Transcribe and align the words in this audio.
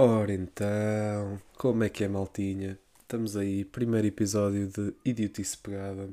Ora 0.00 0.32
então, 0.32 1.42
como 1.56 1.82
é 1.82 1.88
que 1.88 2.04
é, 2.04 2.08
maltinha? 2.08 2.78
Estamos 3.00 3.36
aí, 3.36 3.64
primeiro 3.64 4.06
episódio 4.06 4.68
de 4.68 4.94
Idiotice 5.04 5.58
Pegada. 5.58 6.08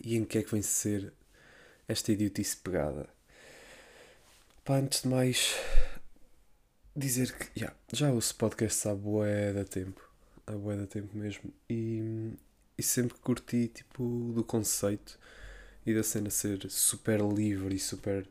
E 0.00 0.16
em 0.16 0.24
que 0.24 0.38
é 0.38 0.44
que 0.44 0.52
vem 0.52 0.62
ser 0.62 1.12
esta 1.88 2.12
idiotice 2.12 2.56
pegada? 2.58 3.08
Pá, 4.64 4.76
antes 4.76 5.02
de 5.02 5.08
mais, 5.08 5.56
dizer 6.94 7.36
que 7.36 7.58
yeah, 7.58 7.76
já 7.92 8.12
ouço 8.12 8.32
podcast 8.36 8.86
há 8.86 8.94
bué 8.94 9.52
da 9.54 9.64
tempo. 9.64 10.08
Há 10.46 10.52
bué 10.52 10.76
da 10.76 10.86
tempo 10.86 11.16
mesmo. 11.16 11.52
E, 11.68 12.32
e 12.78 12.82
sempre 12.82 13.18
curti, 13.18 13.66
tipo, 13.74 14.30
do 14.32 14.44
conceito 14.44 15.18
e 15.84 15.92
da 15.92 16.04
cena 16.04 16.30
ser 16.30 16.70
super 16.70 17.20
livre 17.20 17.74
e 17.74 17.80
super 17.80 18.24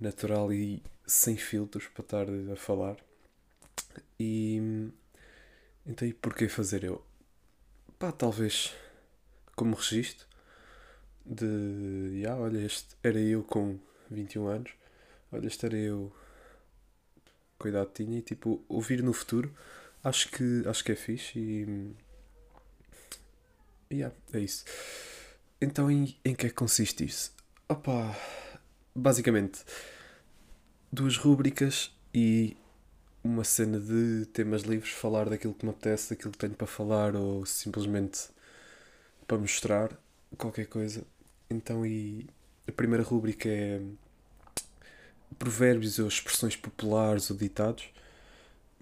natural 0.00 0.52
e 0.52 0.80
sem 1.04 1.36
filtros 1.36 1.88
para 1.88 2.04
estar 2.04 2.26
a 2.52 2.56
falar. 2.56 3.05
E 4.18 4.90
então 5.86 6.06
e 6.06 6.12
porquê 6.12 6.48
fazer 6.48 6.84
eu? 6.84 7.04
Pá, 7.98 8.12
talvez 8.12 8.74
como 9.54 9.74
registro 9.74 10.26
de 11.24 12.24
ah, 12.28 12.36
olha, 12.36 12.58
este 12.58 12.96
era 13.02 13.18
eu 13.18 13.42
com 13.42 13.78
21 14.10 14.46
anos, 14.46 14.70
olha, 15.32 15.46
este 15.46 15.66
era 15.66 15.76
eu 15.76 16.12
com 17.58 17.68
idade 17.68 17.90
tinha 17.94 18.18
e 18.18 18.22
tipo, 18.22 18.62
ouvir 18.68 19.02
no 19.02 19.12
futuro 19.12 19.52
acho 20.04 20.30
que 20.30 20.62
acho 20.66 20.84
que 20.84 20.92
é 20.92 20.96
fixe 20.96 21.38
e 21.38 21.94
yeah, 23.92 24.14
é 24.32 24.40
isso. 24.40 24.64
Então 25.60 25.90
em, 25.90 26.16
em 26.24 26.34
que 26.34 26.46
é 26.46 26.48
que 26.48 26.54
consiste 26.54 27.04
isso? 27.04 27.34
Opa, 27.68 28.14
basicamente 28.94 29.64
duas 30.92 31.16
rúbricas 31.16 31.92
e 32.14 32.56
uma 33.26 33.44
cena 33.44 33.78
de 33.80 34.26
temas 34.32 34.62
livres, 34.62 34.92
falar 34.92 35.28
daquilo 35.28 35.54
que 35.54 35.64
me 35.64 35.70
apetece, 35.70 36.10
daquilo 36.10 36.32
que 36.32 36.38
tenho 36.38 36.54
para 36.54 36.66
falar 36.66 37.14
ou 37.16 37.44
simplesmente 37.44 38.28
para 39.26 39.38
mostrar 39.38 39.90
qualquer 40.38 40.66
coisa. 40.66 41.02
Então, 41.50 41.84
e 41.86 42.26
a 42.66 42.72
primeira 42.72 43.04
rúbrica 43.04 43.48
é 43.48 43.80
provérbios 45.38 45.98
ou 45.98 46.08
expressões 46.08 46.56
populares 46.56 47.30
ou 47.30 47.36
ditados 47.36 47.90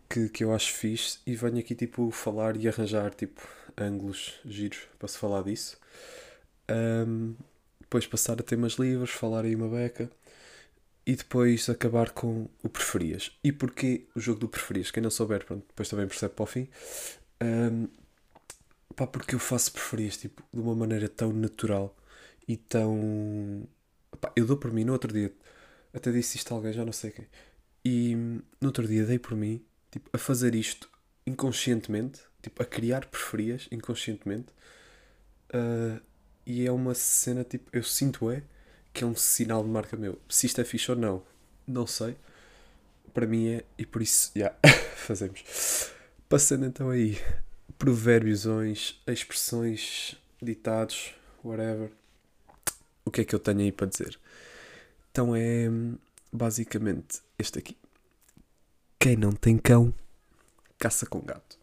que, 0.09 0.29
que 0.29 0.45
eu 0.45 0.55
acho 0.55 0.73
fixe 0.73 1.19
e 1.27 1.35
venho 1.35 1.59
aqui 1.59 1.75
tipo 1.75 2.11
falar 2.11 2.57
e 2.57 2.69
arranjar 2.69 3.13
tipo 3.15 3.43
ângulos 3.77 4.35
giros 4.45 4.81
para 4.99 5.09
se 5.09 5.19
falar 5.19 5.43
disso. 5.43 5.77
Um, 6.71 7.35
depois 7.81 8.07
passar 8.07 8.41
a 8.41 8.43
temas 8.43 8.75
livres, 8.75 9.11
falar 9.11 9.45
aí 9.45 9.55
uma 9.55 9.69
beca 9.69 10.11
e 11.07 11.15
depois 11.15 11.69
acabar 11.69 12.11
com 12.11 12.49
o 12.63 12.69
preferias. 12.69 13.33
E 13.43 13.53
porquê 13.53 14.07
o 14.15 14.21
jogo 14.21 14.41
do 14.41 14.49
preferias? 14.49 14.91
Quem 14.91 15.03
não 15.03 15.11
souber, 15.11 15.45
pronto, 15.45 15.65
depois 15.69 15.89
também 15.89 16.07
percebe 16.07 16.35
para 16.35 16.43
o 16.43 16.47
fim. 16.47 16.69
Um, 17.43 17.89
pá, 18.97 19.07
porque 19.07 19.35
eu 19.35 19.39
faço 19.39 19.73
preferias 19.73 20.17
tipo, 20.17 20.43
de 20.53 20.61
uma 20.61 20.75
maneira 20.75 21.09
tão 21.09 21.33
natural 21.33 21.95
e 22.49 22.57
tão. 22.57 23.69
Pá, 24.21 24.33
eu 24.37 24.47
dou 24.47 24.57
por 24.57 24.73
mim 24.73 24.85
no 24.85 24.93
outro 24.93 25.13
dia, 25.13 25.33
até 25.93 26.11
disse 26.11 26.37
isto 26.39 26.53
a 26.53 26.57
alguém, 26.57 26.73
já 26.73 26.85
não 26.85 26.93
sei 26.93 27.11
quem. 27.11 27.27
E 27.85 28.15
no 28.61 28.69
outro 28.69 28.87
dia 28.87 29.05
dei 29.05 29.19
por 29.19 29.37
mim 29.37 29.63
tipo, 29.91 30.09
a 30.13 30.19
fazer 30.19 30.55
isto 30.55 30.89
inconscientemente, 31.27 32.21
tipo, 32.43 32.63
a 32.63 32.67
criar 32.67 33.07
preferias 33.07 33.69
inconscientemente. 33.71 34.49
Uh, 35.55 36.01
e 36.47 36.67
é 36.67 36.73
uma 36.73 36.95
cena 36.95 37.45
tipo, 37.45 37.71
eu 37.73 37.83
sinto 37.83 38.31
é 38.31 38.43
que 38.95 39.03
é 39.03 39.07
um 39.07 39.17
sinal 39.17 39.63
de 39.65 39.69
marca 39.69 39.97
meu. 39.97 40.19
Se 40.29 40.47
isto 40.47 40.61
é 40.61 40.65
fixe 40.65 40.91
ou 40.91 40.97
não, 40.97 41.21
não 41.67 41.87
sei. 41.87 42.17
Para 43.13 43.27
mim 43.27 43.49
é, 43.49 43.65
e 43.77 43.85
por 43.85 44.01
isso, 44.01 44.31
já, 44.35 44.55
yeah, 44.65 44.79
fazemos. 44.97 45.91
Passando 46.29 46.65
então 46.65 46.91
aí, 46.91 47.19
provérbiosões, 47.77 49.01
expressões, 49.07 50.17
ditados, 50.41 51.13
whatever. 51.45 51.91
O 53.05 53.11
que 53.11 53.21
é 53.21 53.25
que 53.25 53.35
eu 53.35 53.41
tenho 53.41 53.61
aí 53.61 53.73
para 53.73 53.89
dizer? 53.89 54.19
Então 55.11 55.35
é 55.37 55.69
basicamente 56.33 57.21
este 57.39 57.59
aqui. 57.59 57.77
Quem 58.99 59.17
não 59.17 59.33
tem 59.33 59.59
cão, 59.59 59.93
caça 60.79 61.05
com 61.05 61.21
gato. 61.21 61.59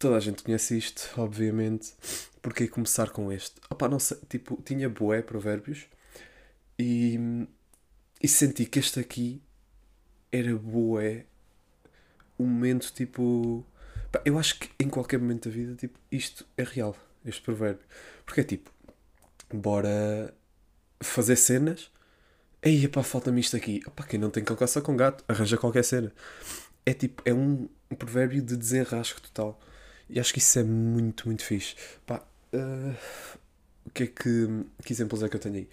Toda 0.00 0.16
a 0.16 0.20
gente 0.20 0.42
conhece 0.42 0.78
isto, 0.78 1.10
obviamente. 1.18 1.92
Porquê 2.40 2.66
começar 2.66 3.10
com 3.10 3.30
este? 3.30 3.56
Não 3.90 3.98
sei, 3.98 4.16
tipo, 4.30 4.60
tinha 4.64 4.88
boé 4.88 5.20
provérbios 5.20 5.86
e, 6.78 7.46
e 8.22 8.26
senti 8.26 8.64
que 8.64 8.78
este 8.78 8.98
aqui 8.98 9.42
era 10.32 10.56
boé 10.56 11.26
um 12.38 12.46
momento 12.46 12.90
tipo. 12.94 13.62
Pá, 14.10 14.22
eu 14.24 14.38
acho 14.38 14.58
que 14.58 14.70
em 14.82 14.88
qualquer 14.88 15.18
momento 15.18 15.50
da 15.50 15.54
vida, 15.54 15.74
tipo, 15.76 15.98
isto 16.10 16.46
é 16.56 16.62
real, 16.62 16.96
este 17.22 17.42
provérbio. 17.42 17.84
Porque 18.24 18.40
é 18.40 18.44
tipo, 18.44 18.70
bora 19.52 20.34
fazer 21.02 21.36
cenas. 21.36 21.90
Ei, 22.62 22.88
pá, 22.88 23.02
falta-me 23.02 23.40
isto 23.42 23.54
aqui. 23.54 23.82
Opa, 23.86 24.04
quem 24.04 24.18
não 24.18 24.30
tem 24.30 24.42
cão 24.42 24.56
caça 24.56 24.80
com 24.80 24.96
gato, 24.96 25.22
arranja 25.28 25.58
qualquer 25.58 25.84
cena. 25.84 26.10
É 26.86 26.94
tipo, 26.94 27.22
é 27.26 27.34
um, 27.34 27.68
um 27.90 27.94
provérbio 27.94 28.40
de 28.40 28.56
desenrasco 28.56 29.20
total. 29.20 29.60
E 30.10 30.18
acho 30.18 30.32
que 30.32 30.40
isso 30.40 30.58
é 30.58 30.64
muito, 30.64 31.26
muito 31.28 31.44
fixe. 31.44 31.76
Pá, 32.04 32.26
uh, 32.52 32.96
o 33.86 33.90
que 33.90 34.02
é 34.04 34.06
que, 34.08 34.64
que 34.84 34.92
exemplos 34.92 35.22
é 35.22 35.28
que 35.28 35.36
eu 35.36 35.40
tenho 35.40 35.54
aí? 35.56 35.68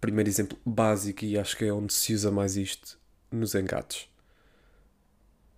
Primeiro 0.00 0.30
exemplo 0.30 0.56
básico, 0.64 1.24
e 1.24 1.36
acho 1.36 1.56
que 1.56 1.64
é 1.64 1.72
onde 1.72 1.92
se 1.92 2.14
usa 2.14 2.30
mais 2.30 2.56
isto, 2.56 2.98
nos 3.32 3.54
engates. 3.56 4.08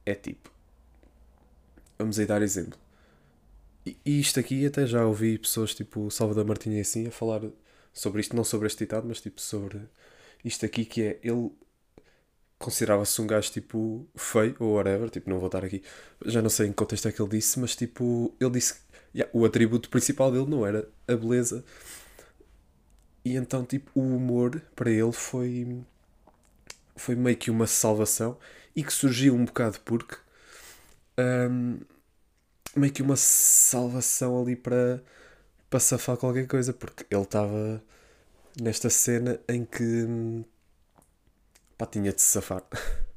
É 0.06 0.14
tipo. 0.14 0.50
Vamos 1.98 2.18
aí 2.18 2.24
dar 2.26 2.40
exemplo. 2.40 2.78
E, 3.84 3.96
isto 4.20 4.40
aqui 4.40 4.66
até 4.66 4.86
já 4.86 5.04
ouvi 5.06 5.38
pessoas 5.38 5.74
tipo 5.74 6.10
Salvador 6.10 6.46
Martinha 6.46 6.80
assim 6.80 7.06
a 7.06 7.10
falar 7.10 7.42
sobre 7.92 8.20
isto, 8.20 8.34
não 8.34 8.44
sobre 8.44 8.66
este 8.66 8.80
ditado, 8.80 9.06
mas 9.06 9.20
tipo 9.20 9.40
sobre 9.40 9.80
isto 10.44 10.64
aqui 10.64 10.84
que 10.84 11.02
é 11.02 11.20
ele 11.22 11.50
considerava-se 12.60 13.20
um 13.22 13.26
gajo 13.26 13.50
tipo 13.52 14.06
feio 14.14 14.54
ou 14.60 14.74
whatever, 14.74 15.08
tipo, 15.10 15.30
não 15.30 15.38
vou 15.38 15.46
estar 15.48 15.64
aqui, 15.64 15.82
já 16.26 16.42
não 16.42 16.50
sei 16.50 16.66
em 16.66 16.70
que 16.70 16.76
contexto 16.76 17.08
é 17.08 17.12
que 17.12 17.20
ele 17.22 17.30
disse, 17.30 17.58
mas 17.58 17.74
tipo, 17.74 18.34
ele 18.38 18.50
disse 18.50 18.74
que 18.74 18.80
yeah, 19.14 19.30
o 19.36 19.44
atributo 19.46 19.88
principal 19.90 20.30
dele 20.30 20.46
não 20.46 20.66
era 20.66 20.88
a 21.08 21.16
beleza. 21.16 21.64
E 23.24 23.36
então, 23.36 23.64
tipo, 23.64 23.90
o 23.98 24.16
humor 24.16 24.60
para 24.76 24.90
ele 24.90 25.12
foi 25.12 25.82
foi 26.96 27.14
meio 27.16 27.36
que 27.36 27.50
uma 27.50 27.66
salvação 27.66 28.38
e 28.76 28.84
que 28.84 28.92
surgiu 28.92 29.34
um 29.34 29.44
bocado 29.46 29.80
porque 29.80 30.16
um, 31.18 31.80
meio 32.76 32.92
que 32.92 33.02
uma 33.02 33.16
salvação 33.16 34.40
ali 34.40 34.56
para 34.56 35.02
para 35.70 35.80
safar 35.80 36.16
qualquer 36.16 36.46
coisa, 36.48 36.72
porque 36.72 37.06
ele 37.10 37.22
estava 37.22 37.82
nesta 38.60 38.90
cena 38.90 39.40
em 39.48 39.64
que 39.64 39.84
pá, 41.80 41.86
tinha 41.86 42.12
de 42.12 42.20
se 42.20 42.28
safar. 42.28 42.62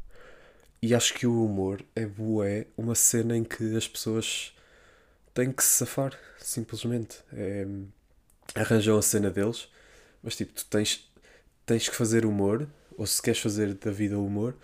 E 0.82 0.94
acho 0.94 1.14
que 1.14 1.26
o 1.26 1.46
humor 1.46 1.82
é 1.96 2.06
bué 2.06 2.68
uma 2.76 2.94
cena 2.94 3.38
em 3.38 3.44
que 3.46 3.78
as 3.78 3.88
pessoas 3.88 4.54
têm 5.34 5.50
que 5.52 5.64
se 5.64 5.70
safar, 5.80 6.20
simplesmente. 6.40 7.20
É, 7.32 7.66
arranjam 8.56 8.98
a 8.98 9.02
cena 9.02 9.32
deles, 9.32 9.70
mas 10.22 10.36
tipo, 10.36 10.54
tu 10.54 10.66
tens, 10.66 11.10
tens 11.66 11.88
que 11.88 11.96
fazer 11.96 12.26
humor, 12.26 12.68
ou 12.98 13.08
se 13.08 13.22
queres 13.22 13.40
fazer 13.40 13.74
da 13.76 13.92
vida 13.92 14.20
humor, 14.20 14.58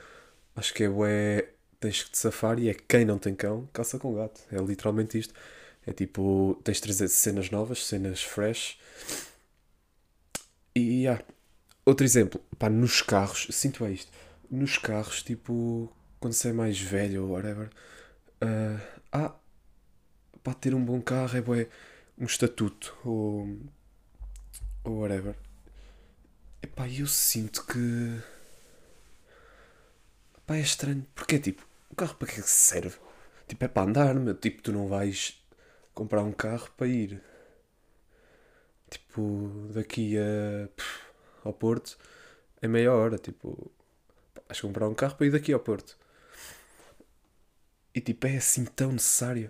acho 0.57 0.73
que 0.73 0.83
é 0.83 0.89
bué, 0.89 1.49
tens 1.79 2.03
que 2.03 2.11
te 2.11 2.17
safar 2.17 2.59
e 2.59 2.69
é 2.69 2.73
quem 2.73 3.05
não 3.05 3.17
tem 3.17 3.33
cão, 3.33 3.69
caça 3.73 3.97
com 3.97 4.13
gato. 4.13 4.41
É 4.51 4.57
literalmente 4.59 5.17
isto. 5.17 5.33
É 5.87 5.93
tipo, 5.93 6.59
tens 6.66 6.77
de 6.77 6.83
trazer 6.83 7.07
cenas 7.09 7.49
novas, 7.49 7.85
cenas 7.85 8.21
fresh. 8.23 8.78
E 10.75 11.03
yeah, 11.03 11.23
Outro 11.90 12.06
exemplo, 12.06 12.40
pá, 12.59 12.70
nos 12.70 13.02
carros, 13.02 13.47
sinto 13.50 13.84
é 13.84 13.91
isto. 13.91 14.12
Nos 14.47 14.78
carros, 14.78 15.24
tipo, 15.24 15.91
quando 16.20 16.34
você 16.34 16.50
é 16.50 16.53
mais 16.53 16.80
velho 16.80 17.24
ou 17.24 17.32
whatever, 17.32 17.68
uh, 18.44 18.80
ah, 19.12 19.34
pá, 20.44 20.53
ter 20.53 20.76
um 20.76 20.86
bom 20.86 21.02
carro 21.02 21.36
é 21.36 21.41
bué, 21.41 21.68
um 22.16 22.26
estatuto 22.26 22.96
ou, 23.03 23.58
ou 24.84 25.00
whatever. 25.00 25.36
Epá, 26.62 26.88
eu 26.88 27.08
sinto 27.08 27.66
que. 27.66 28.22
Pá, 30.46 30.58
é 30.58 30.62
estranho. 30.62 31.08
Porque 31.16 31.38
é 31.38 31.40
tipo, 31.40 31.68
o 31.90 31.96
carro 31.96 32.14
para 32.14 32.28
que 32.28 32.40
é 32.40 32.44
que 32.44 32.50
serve? 32.50 32.97
Tipo, 33.47 33.66
é 33.66 33.68
para 33.68 33.90
andar, 33.90 34.14
meu. 34.14 34.36
Tipo, 34.36 34.62
tu 34.62 34.72
não 34.72 34.88
vais 34.88 35.44
comprar 35.96 36.22
um 36.22 36.32
carro 36.34 36.70
para 36.78 36.86
ir. 36.86 37.20
Tipo, 38.91 39.72
daqui 39.74 40.16
a. 40.20 40.70
Ao 41.49 41.53
Porto 41.53 41.97
em 42.61 42.67
meia 42.69 42.93
hora. 42.93 43.17
Tipo, 43.17 43.72
vais 44.47 44.61
comprar 44.61 44.87
um 44.90 44.96
carro 44.96 45.16
para 45.16 45.28
ir 45.28 45.31
daqui 45.31 45.53
ao 45.53 45.59
Porto. 45.59 45.97
E 47.93 48.01
tipo, 48.01 48.25
é 48.28 48.37
assim 48.37 48.66
tão 48.66 48.91
necessário. 48.91 49.49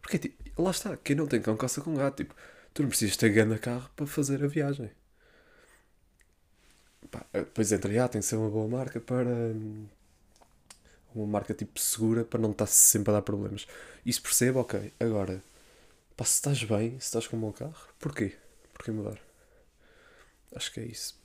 Porque 0.00 0.18
tipo, 0.18 0.62
lá 0.62 0.70
está, 0.70 0.96
quem 0.96 1.14
não 1.16 1.26
tem 1.26 1.40
cão 1.40 1.56
caça 1.56 1.80
com 1.80 1.94
gato. 1.94 2.16
Tipo, 2.16 2.34
tu 2.74 2.82
não 2.82 2.88
precisas 2.88 3.16
ter 3.16 3.30
grande 3.30 3.58
carro 3.58 3.88
para 3.96 4.06
fazer 4.06 4.42
a 4.44 4.48
viagem. 4.48 4.90
Pá, 7.10 7.24
depois 7.32 7.72
entre, 7.72 7.98
ah, 7.98 8.08
tem 8.08 8.20
que 8.20 8.26
ser 8.26 8.36
uma 8.36 8.50
boa 8.50 8.68
marca 8.68 9.00
para. 9.00 9.30
uma 11.14 11.26
marca 11.26 11.54
tipo 11.54 11.78
segura 11.80 12.24
para 12.24 12.40
não 12.40 12.50
estar 12.52 12.66
sempre 12.66 13.10
a 13.10 13.14
dar 13.14 13.22
problemas. 13.22 13.66
Isso 14.04 14.22
percebo, 14.22 14.60
ok. 14.60 14.92
Agora, 15.00 15.42
pá, 16.16 16.24
se 16.24 16.34
estás 16.34 16.62
bem, 16.64 16.92
se 17.00 17.06
estás 17.06 17.26
com 17.26 17.36
um 17.36 17.40
bom 17.40 17.52
carro, 17.52 17.88
porquê? 17.98 18.36
Porquê 18.74 18.90
mudar? 18.92 19.27
Acho 20.54 20.72
que 20.72 20.80
é 20.80 20.84
isso. 20.84 21.18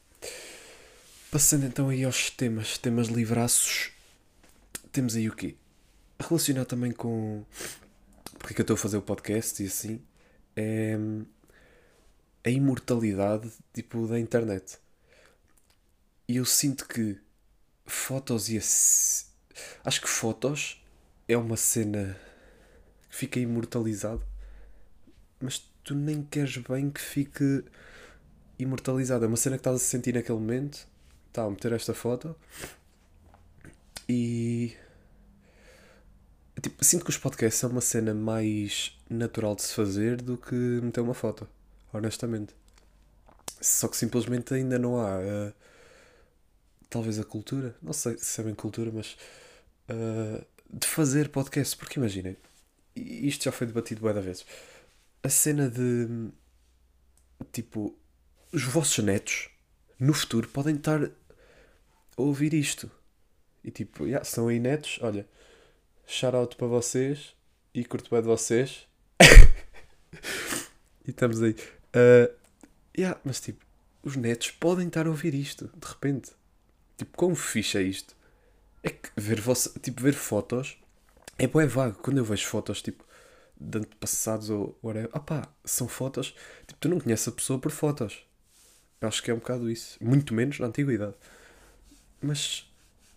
Passando 1.32 1.66
então 1.66 1.90
aí 1.90 2.04
aos 2.04 2.30
temas, 2.30 2.78
temas 2.78 3.08
livraços, 3.08 3.92
temos 4.92 5.16
aí 5.16 5.28
o 5.28 5.36
quê? 5.36 5.56
Relacionado 6.20 6.68
também 6.68 6.92
com 6.92 7.44
porque 8.44 8.52
é 8.52 8.56
que 8.56 8.62
eu 8.62 8.64
estou 8.64 8.76
a 8.76 8.78
fazer 8.78 8.98
o 8.98 9.02
podcast 9.02 9.64
e 9.64 9.68
assim, 9.68 10.02
é 10.54 10.98
a 12.44 12.50
imortalidade 12.50 13.50
tipo 13.74 14.06
da 14.06 14.20
internet. 14.20 14.78
E 16.28 16.36
eu 16.36 16.46
sinto 16.46 16.86
que 16.86 17.18
fotos 17.86 18.50
e 18.50 18.58
acho 18.58 20.02
que 20.02 20.10
fotos 20.10 20.84
é 21.26 21.38
uma 21.38 21.56
cena 21.56 22.20
que 23.10 23.16
fica 23.16 23.40
imortalizado, 23.40 24.26
mas 25.40 25.60
tu 25.82 25.96
nem 25.96 26.22
queres 26.22 26.58
bem 26.58 26.90
que 26.90 27.00
fique 27.00 27.64
imortalizado. 28.64 29.26
É 29.26 29.28
uma 29.28 29.38
cena 29.38 29.58
que 29.58 29.62
estás 29.62 29.76
a 29.76 29.80
sentir 29.80 30.14
naquele 30.14 30.40
momento. 30.40 30.88
Tá, 31.32 31.46
a 31.46 31.50
meter 31.50 31.72
esta 31.72 31.96
foto 31.96 32.36
e 34.08 34.76
tipo, 36.62 36.84
sinto 36.84 37.04
que 37.04 37.10
os 37.10 37.18
podcasts 37.18 37.60
são 37.60 37.70
uma 37.70 37.82
cena 37.82 38.14
mais 38.14 38.98
natural 39.10 39.56
de 39.56 39.64
se 39.64 39.74
fazer 39.74 40.22
do 40.22 40.38
que 40.38 40.54
meter 40.56 41.02
uma 41.02 41.14
foto, 41.14 41.48
honestamente. 41.92 42.56
Só 43.62 43.88
que 43.88 43.98
simplesmente 43.98 44.54
ainda 44.54 44.78
não 44.78 45.00
há. 45.00 45.18
Uh, 45.20 45.54
talvez 46.90 47.20
a 47.20 47.24
cultura, 47.24 47.76
não 47.82 47.94
sei 47.94 48.18
se 48.18 48.40
é 48.42 48.44
bem 48.44 48.54
cultura, 48.54 48.92
mas 48.94 49.18
uh, 49.90 50.46
de 50.70 50.88
fazer 50.88 51.30
podcast, 51.30 51.76
porque 51.76 52.00
imaginem, 52.00 52.38
isto 52.96 53.46
já 53.46 53.52
foi 53.52 53.68
debatido 53.68 54.02
várias 54.02 54.24
vezes. 54.26 54.46
A 55.24 55.30
cena 55.30 55.70
de 55.70 56.30
tipo, 57.52 57.98
os 58.54 58.64
vossos 58.64 59.04
netos 59.04 59.50
no 60.00 60.14
futuro 60.14 60.48
podem 60.48 60.76
estar 60.76 61.04
a 61.04 61.10
ouvir 62.16 62.54
isto. 62.54 62.90
E 63.64 63.72
tipo, 63.72 64.06
yeah, 64.06 64.24
são 64.24 64.48
aí 64.48 64.60
netos, 64.60 65.00
olha, 65.02 65.28
shout 66.06 66.36
out 66.36 66.56
para 66.56 66.68
vocês 66.68 67.34
e 67.74 67.84
curto 67.84 68.12
bem 68.12 68.22
de 68.22 68.28
vocês. 68.28 68.88
e 71.04 71.10
estamos 71.10 71.42
aí. 71.42 71.56
Uh, 71.96 72.32
yeah, 72.96 73.20
mas 73.24 73.42
tipo, 73.42 73.66
os 74.04 74.16
netos 74.16 74.52
podem 74.52 74.88
estar 74.88 75.08
a 75.08 75.10
ouvir 75.10 75.34
isto, 75.34 75.72
de 75.76 75.88
repente. 75.88 76.32
Tipo, 76.96 77.18
como 77.18 77.36
fixe 77.36 77.80
é 77.80 77.82
isto? 77.82 78.16
É 78.84 78.92
que 78.92 79.10
ver, 79.18 79.42
vossa, 79.42 79.72
tipo, 79.80 80.00
ver 80.00 80.14
fotos 80.14 80.78
é 81.40 81.48
bem 81.48 81.66
vago. 81.66 81.98
Quando 82.04 82.20
eu 82.20 82.26
vejo 82.26 82.46
fotos, 82.46 82.84
tipo, 82.84 83.04
de 83.60 83.80
antepassados 83.80 84.52
ou 84.52 84.78
whatever, 84.84 85.10
ah 85.12 85.20
pá, 85.20 85.50
são 85.66 85.88
fotos. 85.88 86.36
Tipo, 86.68 86.80
tu 86.80 86.90
não 86.90 87.00
conheces 87.00 87.28
a 87.28 87.32
pessoa 87.32 87.58
por 87.58 87.72
fotos. 87.72 88.24
Acho 89.06 89.22
que 89.22 89.32
é 89.32 89.34
um 89.34 89.38
bocado 89.38 89.70
isso. 89.70 89.98
Muito 90.02 90.34
menos 90.34 90.60
na 90.60 90.68
antiguidade. 90.68 91.16
Mas 92.22 92.70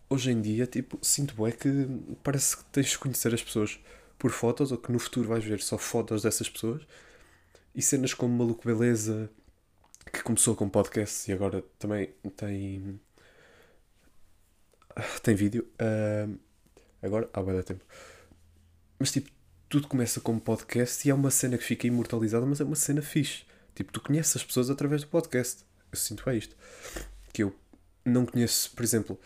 hoje 0.09 0.31
em 0.31 0.41
dia, 0.41 0.67
tipo, 0.67 0.99
sinto 1.03 1.35
bem 1.43 1.53
que 1.53 1.87
parece 2.23 2.57
que 2.57 2.65
tens 2.65 2.91
de 2.91 2.99
conhecer 2.99 3.33
as 3.35 3.43
pessoas 3.43 3.79
por 4.19 4.31
fotos 4.31 4.73
ou 4.73 4.79
que 4.79 4.91
no 4.93 4.99
futuro 4.99 5.29
vais 5.29 5.45
ver 5.45 5.61
só 5.61 5.79
fotos 5.79 6.23
dessas 6.23 6.49
pessoas. 6.49 6.83
E 7.75 7.83
cenas 7.83 8.15
como 8.15 8.37
Maluco 8.37 8.67
Beleza, 8.67 9.31
que 10.13 10.23
começou 10.23 10.57
com 10.57 10.69
podcast 10.69 11.31
e 11.31 11.35
agora 11.35 11.63
também 11.79 12.11
tem 12.37 13.01
tem 15.23 15.35
vídeo. 15.35 15.67
Uh, 15.81 16.39
agora, 17.03 17.29
há 17.33 17.43
bem 17.43 17.63
tempo. 17.63 17.85
Mas 18.99 19.13
tipo, 19.13 19.31
tudo 19.69 19.89
começa 19.89 20.21
como 20.21 20.41
podcast 20.41 21.07
e 21.07 21.11
é 21.11 21.15
uma 21.15 21.31
cena 21.31 21.59
que 21.59 21.65
fica 21.65 21.87
imortalizada, 21.87 22.47
mas 22.47 22.61
é 22.61 22.65
uma 22.65 22.77
cena 22.77 23.03
fixe. 23.03 23.45
Tipo, 23.75 23.93
tu 23.93 24.01
conheces 24.01 24.37
as 24.37 24.45
pessoas 24.45 24.71
através 24.71 25.03
do 25.03 25.09
podcast. 25.09 25.65
Sinto 26.01 26.29
é 26.29 26.37
isto. 26.37 26.57
Que 27.33 27.43
eu 27.43 27.55
não 28.05 28.27
conheço, 28.27 28.71
por 28.73 28.83
exemplo, 28.83 29.19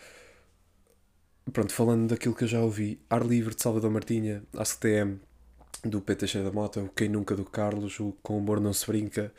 pronto, 1.51 1.73
falando 1.73 2.09
daquilo 2.09 2.35
que 2.35 2.43
eu 2.43 2.47
já 2.47 2.59
ouvi, 2.61 2.99
Ar 3.09 3.25
Livre 3.25 3.55
de 3.55 3.61
Salvador 3.61 3.91
Martinha, 3.91 4.43
ACTM 4.55 5.19
do 5.83 6.01
PT 6.01 6.43
da 6.43 6.51
Mota, 6.51 6.81
o 6.81 6.89
Quem 6.89 7.09
Nunca 7.09 7.35
do 7.35 7.45
Carlos, 7.45 7.99
o 7.99 8.13
Com 8.21 8.37
Humor 8.37 8.59
Não 8.59 8.73
Se 8.73 8.85
Brinca, 8.85 9.33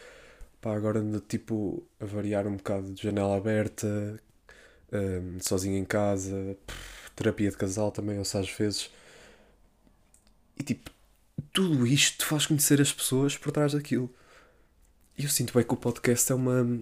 pá, 0.60 0.74
agora 0.74 1.00
ando 1.00 1.20
tipo 1.20 1.82
a 2.00 2.04
variar 2.04 2.46
um 2.46 2.56
bocado 2.56 2.92
de 2.92 3.02
janela 3.02 3.36
aberta, 3.36 4.20
um, 4.92 5.40
sozinho 5.40 5.78
em 5.78 5.84
casa, 5.84 6.56
pff, 6.66 7.10
terapia 7.16 7.50
de 7.50 7.56
casal 7.56 7.90
também, 7.92 8.16
ou 8.16 8.22
às 8.22 8.50
vezes. 8.50 8.90
E 10.58 10.62
tipo, 10.62 10.90
tudo 11.52 11.86
isto 11.86 12.26
faz 12.26 12.46
conhecer 12.46 12.80
as 12.80 12.92
pessoas 12.92 13.36
por 13.36 13.52
trás 13.52 13.72
daquilo. 13.72 14.12
E 15.16 15.24
eu 15.24 15.30
sinto 15.30 15.54
bem 15.54 15.64
que 15.64 15.74
o 15.74 15.76
podcast 15.76 16.32
é 16.32 16.34
uma. 16.34 16.80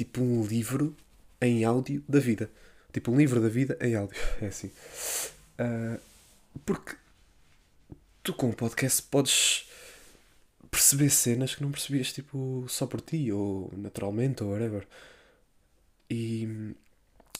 Tipo 0.00 0.22
um 0.22 0.42
livro 0.46 0.96
em 1.42 1.62
áudio 1.62 2.02
da 2.08 2.18
vida. 2.18 2.50
Tipo 2.90 3.12
um 3.12 3.18
livro 3.18 3.38
da 3.38 3.50
vida 3.50 3.76
em 3.82 3.94
áudio. 3.94 4.16
É 4.40 4.46
assim. 4.46 4.68
Uh, 5.58 6.00
porque 6.64 6.96
tu 8.22 8.32
com 8.32 8.48
o 8.48 8.56
podcast 8.56 9.02
podes 9.02 9.68
perceber 10.70 11.10
cenas 11.10 11.54
que 11.54 11.62
não 11.62 11.70
percebias 11.70 12.14
tipo 12.14 12.64
só 12.66 12.86
por 12.86 13.02
ti 13.02 13.30
ou 13.30 13.70
naturalmente 13.76 14.42
ou 14.42 14.52
whatever. 14.52 14.88
E, 16.08 16.74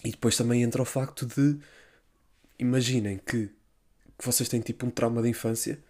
e 0.05 0.11
depois 0.11 0.37
também 0.37 0.63
entra 0.63 0.83
o 0.83 0.85
facto 0.85 1.25
de 1.25 1.59
imaginem 2.59 3.17
que, 3.17 3.47
que 4.19 4.27
vocês 4.27 4.51
têm 4.51 4.61
tipo 4.61 4.85
um 4.85 4.91
trauma 4.91 5.23
de 5.23 5.31
infância 5.31 5.83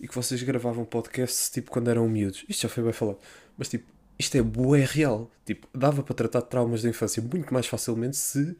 e 0.00 0.08
que 0.08 0.14
vocês 0.16 0.42
gravavam 0.42 0.84
podcasts 0.84 1.48
tipo 1.50 1.70
quando 1.70 1.88
eram 1.88 2.08
miúdos. 2.08 2.44
Isto 2.48 2.62
já 2.62 2.68
foi 2.68 2.82
bem 2.82 2.92
falado. 2.92 3.20
Mas 3.56 3.68
tipo, 3.68 3.95
isto 4.18 4.36
é 4.36 4.42
boa, 4.42 4.78
é 4.78 4.84
real. 4.84 5.30
Tipo, 5.44 5.68
dava 5.76 6.02
para 6.02 6.14
tratar 6.14 6.40
de 6.40 6.48
traumas 6.48 6.82
da 6.82 6.88
infância 6.88 7.22
muito 7.22 7.52
mais 7.52 7.66
facilmente 7.66 8.16
se 8.16 8.56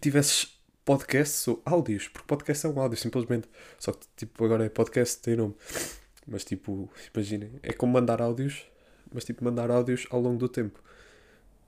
tivesses 0.00 0.60
podcasts 0.84 1.46
ou 1.48 1.60
áudios. 1.64 2.08
Porque 2.08 2.26
podcast 2.26 2.66
é 2.66 2.68
um 2.68 2.80
áudio, 2.80 2.98
simplesmente. 2.98 3.48
Só 3.78 3.92
que 3.92 4.06
tipo, 4.16 4.44
agora 4.44 4.64
é 4.64 4.68
podcast, 4.68 5.20
tem 5.20 5.36
nome. 5.36 5.54
Mas 6.26 6.44
tipo, 6.44 6.90
imaginem, 7.14 7.52
é 7.62 7.72
como 7.72 7.92
mandar 7.92 8.20
áudios, 8.20 8.64
mas 9.12 9.24
tipo 9.24 9.44
mandar 9.44 9.70
áudios 9.70 10.06
ao 10.10 10.20
longo 10.20 10.38
do 10.38 10.48
tempo. 10.48 10.82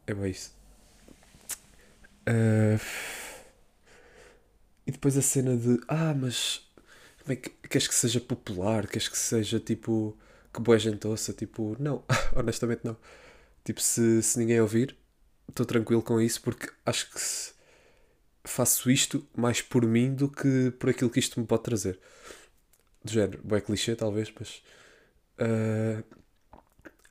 É 0.07 0.15
bem 0.15 0.31
isso. 0.31 0.57
Uh... 2.29 2.81
E 4.87 4.91
depois 4.91 5.19
a 5.19 5.23
cena 5.23 5.55
de 5.55 5.79
ah, 5.87 6.15
mas 6.15 6.67
como 7.23 7.35
é 7.35 7.37
que 7.37 7.51
queres 7.69 7.87
que 7.87 7.95
seja 7.95 8.21
popular? 8.21 8.87
Queres 8.87 9.07
que 9.07 9.19
seja 9.19 9.61
tipo 9.61 10.17
que 10.53 10.61
boa 10.61 10.79
gente 10.79 11.07
ouça? 11.07 11.33
Tipo, 11.33 11.77
não, 11.79 12.05
honestamente 12.35 12.81
não. 12.85 12.97
Tipo, 13.65 13.81
se, 13.81 14.23
se 14.23 14.39
ninguém 14.39 14.61
ouvir, 14.61 14.97
estou 15.49 15.67
tranquilo 15.67 16.03
com 16.03 16.21
isso 16.21 16.41
porque 16.43 16.71
acho 16.87 17.11
que 17.11 17.21
faço 18.45 18.91
isto 18.91 19.27
mais 19.37 19.61
por 19.61 19.85
mim 19.85 20.15
do 20.15 20.29
que 20.29 20.71
por 20.79 20.91
aquilo 20.91 21.11
que 21.11 21.19
isto 21.21 21.39
me 21.41 21.47
pode 21.47 21.63
trazer. 21.65 21.99
Do 23.05 23.11
género, 23.13 23.41
bem 23.45 23.61
clichê 23.61 23.95
talvez, 23.95 24.33
mas 24.39 24.63
uh, 25.39 26.05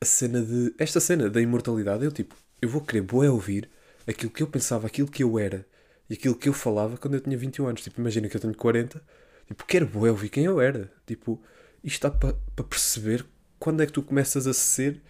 a 0.01 0.06
cena 0.06 0.41
de. 0.41 0.74
Esta 0.77 1.00
cena 1.00 1.29
da 1.29 1.41
imortalidade, 1.41 2.03
eu 2.03 2.12
tipo, 2.12 2.36
eu 2.62 2.70
vou 2.70 2.82
querer 2.82 3.01
boé 3.01 3.29
ouvir 3.29 3.70
aquilo 4.08 4.32
que 4.32 4.44
eu 4.44 4.48
pensava, 4.48 4.88
aquilo 4.88 5.10
que 5.10 5.24
eu 5.24 5.38
era 5.39 5.65
e 6.10 6.13
aquilo 6.13 6.36
que 6.36 6.50
eu 6.50 6.53
falava 6.53 6.98
quando 6.98 7.15
eu 7.15 7.22
tinha 7.22 7.38
21 7.38 7.67
anos. 7.67 7.82
Tipo, 7.82 8.00
imagina 8.01 8.29
que 8.29 8.38
eu 8.38 8.41
tenho 8.41 8.56
40, 8.56 9.01
tipo, 9.48 9.65
quero 9.65 9.86
boé 9.86 10.10
ouvir 10.12 10.29
quem 10.29 10.46
eu 10.46 10.60
era. 10.62 10.91
Tipo, 11.06 11.41
isto 11.84 12.07
está 12.07 12.12
para 12.12 12.34
pa 12.55 12.63
perceber 12.63 13.25
quando 13.60 13.81
é 13.81 13.86
que 13.86 13.91
tu 13.91 14.01
começas 14.01 14.48
a 14.48 14.53
ser 14.53 15.01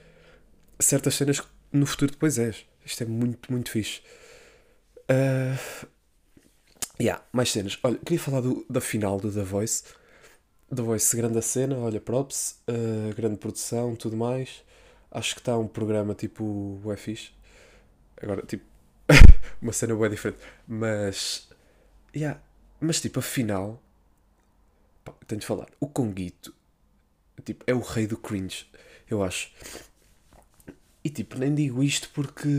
certas 0.80 1.16
cenas 1.16 1.40
que 1.40 1.48
no 1.72 1.86
futuro 1.86 2.12
depois 2.12 2.38
és. 2.38 2.66
Isto 2.86 3.04
é 3.04 3.06
muito, 3.06 3.52
muito 3.52 3.72
fixe. 3.72 4.02
Uh, 5.10 5.88
yeah, 7.00 7.24
mais 7.32 7.52
cenas. 7.52 7.78
Olha, 7.84 7.98
queria 7.98 8.20
falar 8.20 8.42
do, 8.42 8.66
da 8.70 8.80
final 8.80 9.20
do 9.20 9.32
The 9.32 9.44
Voice. 9.44 9.84
The 10.74 10.82
Voice, 10.82 11.16
grande 11.16 11.38
a 11.38 11.42
cena, 11.42 11.78
olha, 11.78 12.00
props, 12.00 12.62
uh, 12.70 13.14
grande 13.16 13.38
produção, 13.38 13.96
tudo 13.96 14.16
mais. 14.16 14.64
Acho 15.12 15.36
que 15.36 15.42
está 15.42 15.58
um 15.58 15.68
programa 15.68 16.14
tipo 16.14 16.80
é 16.92 16.96
fixe. 16.96 17.32
Agora, 18.22 18.42
tipo, 18.46 18.66
uma 19.62 19.72
cena 19.72 19.96
bem 19.96 20.10
diferente. 20.10 20.40
Mas, 20.68 21.50
yeah, 22.16 22.42
mas 22.80 23.00
tipo, 23.00 23.20
afinal, 23.20 23.82
pá, 25.12 25.26
tenho 25.26 25.40
de 25.40 25.48
falar, 25.48 25.68
o 25.80 25.88
Conguito, 25.88 26.54
tipo, 27.44 27.64
é 27.68 27.74
o 27.74 27.80
rei 27.80 28.08
do 28.08 28.18
cringe, 28.18 28.70
eu 29.10 29.24
acho. 29.24 29.52
E 31.04 31.10
tipo, 31.10 31.38
nem 31.38 31.54
digo 31.56 31.82
isto 31.82 32.10
porque. 32.14 32.50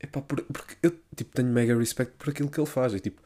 Epá, 0.00 0.20
porque 0.22 0.76
eu 0.82 0.98
tipo, 1.14 1.34
tenho 1.34 1.48
mega 1.48 1.76
respeito 1.76 2.12
por 2.12 2.30
aquilo 2.30 2.50
que 2.50 2.58
ele 2.58 2.66
faz. 2.66 2.94
E, 2.94 3.00
tipo, 3.00 3.20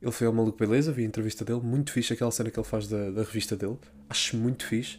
ele 0.00 0.12
foi 0.12 0.26
ao 0.26 0.32
Maluco 0.32 0.58
Beleza, 0.58 0.92
vi 0.92 1.02
a 1.02 1.06
entrevista 1.06 1.44
dele, 1.44 1.60
muito 1.60 1.92
fixe 1.92 2.12
aquela 2.12 2.30
cena 2.30 2.50
que 2.50 2.58
ele 2.58 2.66
faz 2.66 2.88
da, 2.88 3.10
da 3.10 3.22
revista 3.22 3.56
dele. 3.56 3.78
Acho 4.08 4.36
muito 4.36 4.66
fixe. 4.66 4.98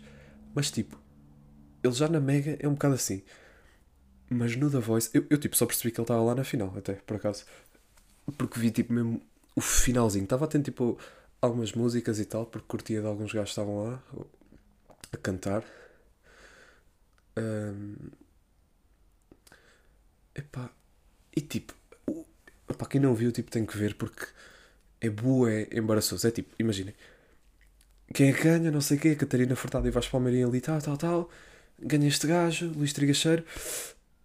Mas 0.53 0.71
tipo, 0.71 0.99
ele 1.83 1.93
já 1.93 2.07
na 2.07 2.19
Mega 2.19 2.57
é 2.59 2.67
um 2.67 2.73
bocado 2.73 2.95
assim. 2.95 3.23
Mas 4.29 4.55
no 4.55 4.69
The 4.71 4.79
Voice, 4.79 5.09
eu, 5.13 5.25
eu 5.29 5.37
tipo 5.37 5.55
só 5.57 5.65
percebi 5.65 5.91
que 5.91 5.99
ele 5.99 6.05
estava 6.05 6.21
lá 6.21 6.35
na 6.35 6.43
final, 6.43 6.73
até, 6.77 6.93
por 6.93 7.17
acaso. 7.17 7.45
porque 8.37 8.59
vi 8.59 8.71
tipo 8.71 8.93
mesmo 8.93 9.21
o 9.55 9.61
finalzinho. 9.61 10.23
Estava 10.23 10.45
atento 10.45 10.65
tipo 10.71 10.97
algumas 11.41 11.73
músicas 11.73 12.19
e 12.19 12.25
tal, 12.25 12.45
porque 12.45 12.67
curtia 12.67 13.01
de 13.01 13.07
alguns 13.07 13.33
gajos 13.33 13.49
que 13.49 13.59
estavam 13.61 13.83
lá 13.83 14.03
a 15.11 15.17
cantar. 15.17 15.63
Um, 17.37 17.95
epá, 20.35 20.69
e 21.35 21.41
tipo, 21.41 21.73
para 22.67 22.87
quem 22.87 23.01
não 23.01 23.15
viu, 23.15 23.31
tipo, 23.31 23.49
tem 23.49 23.65
que 23.65 23.77
ver 23.77 23.95
porque 23.95 24.25
é 24.99 25.09
boa, 25.09 25.51
é 25.51 25.67
embaraçoso. 25.73 26.27
É 26.27 26.31
tipo, 26.31 26.53
imaginem, 26.59 26.93
quem 28.13 28.29
é 28.29 28.33
que 28.33 28.43
ganha, 28.43 28.71
não 28.71 28.81
sei 28.81 28.97
o 28.97 28.99
quê, 28.99 29.15
Catarina 29.15 29.55
Furtado 29.55 29.87
e 29.87 29.91
Vasco 29.91 30.11
Palmeirinho 30.11 30.47
ali, 30.47 30.61
tal, 30.61 30.81
tal, 30.81 30.97
tal. 30.97 31.29
Ganha 31.79 32.07
este 32.07 32.27
gajo, 32.27 32.67
Luís 32.75 32.93
Trigacheiro. 32.93 33.43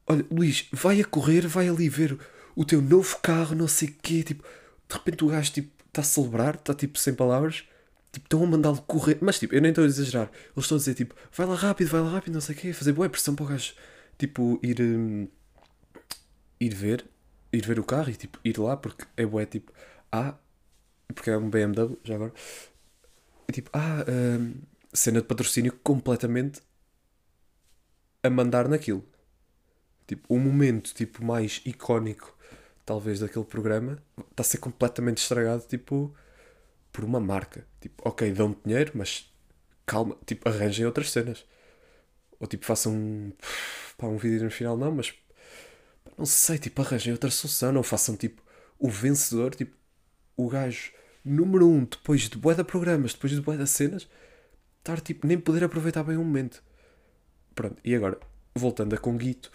Olha, 0.06 0.24
Luís, 0.30 0.68
vai 0.72 1.00
a 1.00 1.04
correr, 1.04 1.46
vai 1.46 1.68
ali 1.68 1.88
ver 1.88 2.18
o 2.54 2.64
teu 2.64 2.80
novo 2.82 3.18
carro, 3.22 3.54
não 3.54 3.68
sei 3.68 3.88
o 3.88 3.94
quê. 4.02 4.22
Tipo, 4.22 4.44
de 4.88 4.94
repente 4.94 5.24
o 5.24 5.28
gajo 5.28 5.52
tipo, 5.52 5.70
está 5.86 6.00
a 6.02 6.04
celebrar, 6.04 6.54
está 6.56 6.74
tipo 6.74 6.98
sem 6.98 7.14
palavras. 7.14 7.64
Tipo, 8.12 8.26
estão 8.26 8.44
a 8.44 8.46
mandá-lo 8.46 8.80
correr. 8.82 9.18
Mas 9.20 9.38
tipo, 9.38 9.54
eu 9.54 9.60
nem 9.60 9.70
estou 9.70 9.84
a 9.84 9.86
exagerar. 9.86 10.30
Eles 10.32 10.64
estão 10.64 10.76
a 10.76 10.78
dizer 10.78 10.94
tipo, 10.94 11.14
vai 11.32 11.46
lá 11.46 11.54
rápido, 11.54 11.88
vai 11.88 12.00
lá 12.00 12.10
rápido, 12.10 12.34
não 12.34 12.40
sei 12.40 12.54
o 12.54 12.58
quê. 12.58 12.72
Fazer 12.72 12.92
boa 12.92 13.08
pressão 13.08 13.34
para 13.34 13.44
o 13.44 13.48
gajo. 13.48 13.74
Tipo, 14.18 14.58
ir. 14.62 14.80
Hum, 14.80 15.28
ir 16.60 16.74
ver. 16.74 17.06
Ir 17.52 17.64
ver 17.64 17.78
o 17.78 17.84
carro 17.84 18.10
e 18.10 18.14
tipo, 18.16 18.38
ir 18.44 18.58
lá 18.58 18.76
porque 18.76 19.04
é 19.16 19.26
boé 19.26 19.46
tipo. 19.46 19.72
Ah, 20.10 20.34
porque 21.14 21.30
é 21.30 21.36
um 21.36 21.48
BMW, 21.50 21.98
já 22.04 22.14
agora. 22.14 22.32
E 23.48 23.52
tipo, 23.52 23.70
ah, 23.72 24.04
hum, 24.08 24.54
cena 24.92 25.20
de 25.20 25.26
patrocínio 25.26 25.72
completamente 25.82 26.60
a 28.22 28.30
mandar 28.30 28.68
naquilo. 28.68 29.04
Tipo, 30.06 30.34
o 30.34 30.38
momento 30.38 30.94
tipo, 30.94 31.24
mais 31.24 31.60
icónico, 31.64 32.35
talvez, 32.86 33.20
daquele 33.20 33.44
programa 33.44 34.02
está 34.30 34.42
a 34.42 34.44
ser 34.44 34.58
completamente 34.58 35.18
estragado, 35.18 35.64
tipo, 35.68 36.14
por 36.92 37.04
uma 37.04 37.20
marca. 37.20 37.66
Tipo, 37.80 38.08
ok, 38.08 38.32
dão 38.32 38.56
dinheiro, 38.64 38.92
mas 38.94 39.30
calma, 39.84 40.16
tipo, 40.24 40.48
arranjem 40.48 40.86
outras 40.86 41.10
cenas. 41.10 41.44
Ou 42.40 42.46
tipo, 42.46 42.64
façam 42.64 42.94
um, 42.94 43.32
pá, 43.98 44.06
um 44.06 44.16
vídeo 44.16 44.44
no 44.44 44.50
final, 44.50 44.76
não, 44.76 44.92
mas 44.92 45.14
não 46.16 46.26
sei, 46.26 46.58
tipo, 46.58 46.80
arranjem 46.80 47.12
outra 47.12 47.30
solução. 47.30 47.72
Não 47.72 47.82
façam 47.82 48.16
tipo 48.16 48.42
o 48.78 48.88
vencedor, 48.88 49.54
tipo, 49.54 49.76
o 50.36 50.48
gajo 50.48 50.92
número 51.24 51.68
um, 51.68 51.84
depois 51.84 52.22
de 52.22 52.38
bué 52.38 52.54
de 52.54 52.62
programas, 52.62 53.14
depois 53.14 53.32
de 53.32 53.40
bué 53.40 53.56
de 53.56 53.66
cenas, 53.66 54.08
estar 54.78 55.00
tipo, 55.00 55.26
nem 55.26 55.38
poder 55.38 55.64
aproveitar 55.64 56.04
bem 56.04 56.16
o 56.16 56.24
momento. 56.24 56.62
Pronto, 57.54 57.76
e 57.84 57.94
agora, 57.96 58.18
voltando 58.54 58.94
a 58.94 58.98
Conguito, 58.98 59.50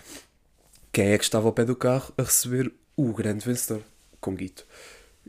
quem 0.91 1.07
é 1.11 1.17
que 1.17 1.23
estava 1.23 1.47
ao 1.47 1.53
pé 1.53 1.63
do 1.63 1.75
carro 1.75 2.13
a 2.17 2.23
receber 2.23 2.73
o 3.10 3.13
grande 3.13 3.46
vencedor? 3.46 3.84
Conguito. 4.20 4.65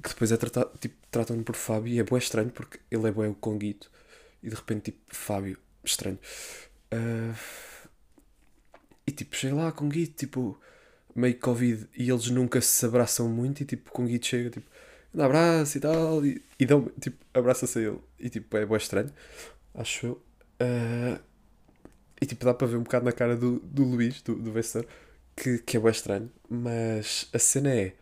Que 0.03 0.09
depois 0.09 0.33
é 0.33 0.37
tratado, 0.37 0.71
tipo, 0.79 0.95
tratam-no 1.11 1.45
por 1.45 1.55
Fábio 1.55 1.93
e 1.93 1.99
é 1.99 2.03
bué 2.03 2.19
estranho 2.19 2.51
porque 2.51 2.81
ele 2.91 3.09
é 3.09 3.13
bué 3.13 3.29
o 3.29 3.35
Conguito. 3.35 3.91
E 4.43 4.49
de 4.49 4.55
repente, 4.55 4.93
tipo, 4.93 5.01
Fábio, 5.09 5.59
estranho. 5.85 6.19
Uh... 6.93 7.35
E 9.07 9.11
tipo, 9.13 9.35
chega 9.37 9.55
lá, 9.55 9.73
Conguito, 9.73 10.15
tipo, 10.17 10.59
meio 11.15 11.39
Covid 11.39 11.89
e 11.97 12.11
eles 12.11 12.31
nunca 12.31 12.61
se 12.61 12.87
abraçam 12.87 13.29
muito 13.29 13.63
e 13.63 13.65
tipo, 13.65 13.91
Conguito 13.91 14.27
chega, 14.27 14.51
tipo, 14.51 14.67
um 15.15 15.23
abraço 15.23 15.77
e 15.77 15.81
tal, 15.81 16.25
e, 16.25 16.43
e 16.59 16.67
dão, 16.67 16.91
tipo, 17.01 17.19
abraça-se 17.35 17.79
a 17.79 17.83
ele. 17.83 17.99
E 18.19 18.31
tipo, 18.31 18.57
é 18.57 18.65
bué 18.65 18.79
estranho, 18.79 19.13
acho 19.75 20.07
eu. 20.07 20.23
Uh... 20.61 21.21
E 22.21 22.27
tipo, 22.27 22.45
dá 22.45 22.55
para 22.55 22.69
ver 22.69 22.77
um 22.77 22.85
bocado 22.85 23.05
na 23.05 23.11
cara 23.11 23.37
do, 23.37 23.59
do 23.59 23.83
Luís, 23.83 24.23
do, 24.23 24.37
do 24.37 24.53
vencedor, 24.53 24.89
que, 25.37 25.59
que 25.59 25.77
é 25.77 25.81
bem 25.81 25.91
estranho. 25.91 26.31
Mas 26.49 27.29
a 27.33 27.39
cena 27.39 27.71
é. 27.71 27.95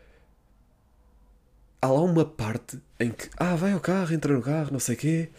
Há 1.83 1.89
lá 1.89 2.03
uma 2.03 2.25
parte 2.25 2.79
em 2.99 3.11
que. 3.11 3.29
Ah, 3.37 3.57
vai 3.57 3.73
ao 3.73 3.81
carro, 3.81 4.13
entra 4.13 4.33
no 4.33 4.43
carro, 4.43 4.73
não 4.73 4.81
sei 4.81 4.95
o 4.95 4.99
quê. 4.99 5.31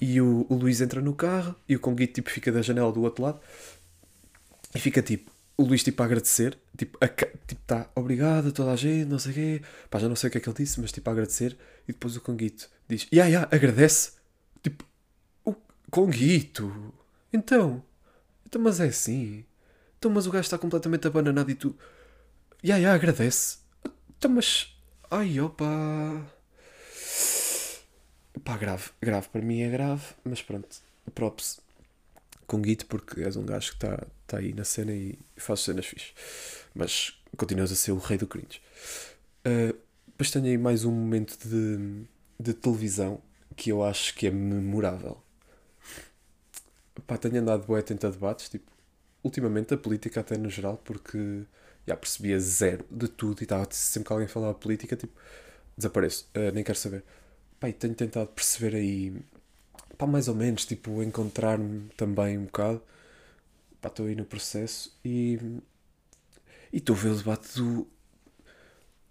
E 0.00 0.20
o, 0.20 0.46
o 0.48 0.54
Luís 0.54 0.80
entra 0.80 1.00
no 1.00 1.14
carro 1.14 1.54
e 1.68 1.74
o 1.74 1.80
Conguito 1.80 2.14
tipo, 2.14 2.30
fica 2.30 2.52
da 2.52 2.62
janela 2.62 2.92
do 2.92 3.02
outro 3.02 3.24
lado. 3.24 3.40
E 4.74 4.78
fica 4.78 5.02
tipo. 5.02 5.30
O 5.56 5.64
Luís 5.64 5.82
tipo 5.82 6.02
a 6.02 6.06
agradecer. 6.06 6.58
Tipo, 6.76 6.98
a, 7.00 7.08
tipo 7.08 7.60
tá 7.66 7.90
obrigado 7.94 8.48
a 8.48 8.52
toda 8.52 8.72
a 8.72 8.76
gente, 8.76 9.08
não 9.08 9.18
sei 9.18 9.32
o 9.32 9.34
quê. 9.34 9.62
Pá, 9.90 9.98
já 9.98 10.08
não 10.08 10.16
sei 10.16 10.28
o 10.28 10.30
que 10.30 10.38
é 10.38 10.40
que 10.40 10.48
ele 10.48 10.56
disse, 10.56 10.80
mas 10.80 10.92
tipo 10.92 11.08
a 11.08 11.12
agradecer. 11.12 11.56
E 11.88 11.92
depois 11.92 12.14
o 12.16 12.20
Conguito 12.20 12.68
diz: 12.86 13.02
Ya, 13.04 13.24
yeah, 13.24 13.28
ya, 13.28 13.38
yeah, 13.40 13.56
agradece. 13.56 14.12
Tipo, 14.62 14.84
o 15.44 15.54
Conguito. 15.90 16.92
Então, 17.32 17.82
então, 18.46 18.60
mas 18.60 18.80
é 18.80 18.86
assim. 18.86 19.44
Então, 19.98 20.10
mas 20.10 20.26
o 20.26 20.30
gajo 20.30 20.44
está 20.44 20.58
completamente 20.58 21.06
abananado 21.06 21.50
e 21.50 21.54
tu. 21.54 21.76
Ya, 22.64 22.76
ya, 22.78 22.94
agradece. 22.94 23.58
Então, 24.16 24.30
mas. 24.30 24.76
Ai, 25.10 25.40
opa. 25.40 25.66
Pá, 28.44 28.56
grave. 28.56 28.90
Grave. 29.00 29.28
Para 29.28 29.42
mim 29.42 29.60
é 29.62 29.70
grave, 29.70 30.04
mas 30.24 30.42
pronto. 30.42 30.76
Props 31.14 31.60
com 32.46 32.62
Git 32.62 32.84
porque 32.86 33.22
és 33.22 33.36
um 33.36 33.44
gajo 33.44 33.70
que 33.70 33.76
está 33.76 34.06
tá 34.26 34.38
aí 34.38 34.52
na 34.52 34.64
cena 34.64 34.92
e 34.92 35.18
faz 35.36 35.60
cenas 35.60 35.86
fixe. 35.86 36.12
Mas 36.74 37.18
continuas 37.36 37.72
a 37.72 37.74
ser 37.74 37.92
o 37.92 37.98
rei 37.98 38.18
do 38.18 38.26
cringe. 38.26 38.60
Uh, 39.46 39.76
depois 40.06 40.30
tenho 40.30 40.46
aí 40.46 40.58
mais 40.58 40.84
um 40.84 40.90
momento 40.90 41.36
de, 41.46 42.06
de 42.38 42.54
televisão 42.54 43.20
que 43.54 43.70
eu 43.70 43.84
acho 43.84 44.14
que 44.14 44.26
é 44.26 44.30
memorável. 44.30 45.20
Pá, 47.06 47.16
tenho 47.18 47.40
andado 47.40 47.66
bué 47.66 47.80
a 47.80 48.08
debates, 48.10 48.48
tipo, 48.48 48.70
ultimamente 49.26 49.74
a 49.74 49.78
política 49.78 50.20
até 50.20 50.36
no 50.38 50.50
geral, 50.50 50.78
porque 50.84 51.44
já 51.86 51.96
percebia 51.96 52.38
zero 52.40 52.84
de 52.90 53.08
tudo 53.08 53.40
e 53.42 53.44
estava 53.44 53.66
sempre 53.70 54.06
que 54.08 54.12
alguém 54.12 54.28
falava 54.28 54.54
política, 54.54 54.96
tipo, 54.96 55.12
desapareço, 55.76 56.28
uh, 56.36 56.52
nem 56.54 56.64
quero 56.64 56.78
saber. 56.78 57.04
E 57.62 57.72
tenho 57.72 57.94
tentado 57.94 58.28
perceber 58.28 58.76
aí, 58.76 59.16
pá, 59.98 60.06
mais 60.06 60.28
ou 60.28 60.34
menos, 60.34 60.64
tipo, 60.66 61.02
encontrar-me 61.02 61.88
também 61.96 62.38
um 62.38 62.44
bocado. 62.44 62.82
Pá, 63.80 63.88
estou 63.88 64.06
aí 64.06 64.14
no 64.14 64.24
processo 64.24 64.96
e 65.04 65.38
e 66.72 66.78
estou 66.78 66.96
a 66.96 66.98
ver 66.98 67.10
o 67.10 67.16
debate 67.16 67.54
do 67.56 67.86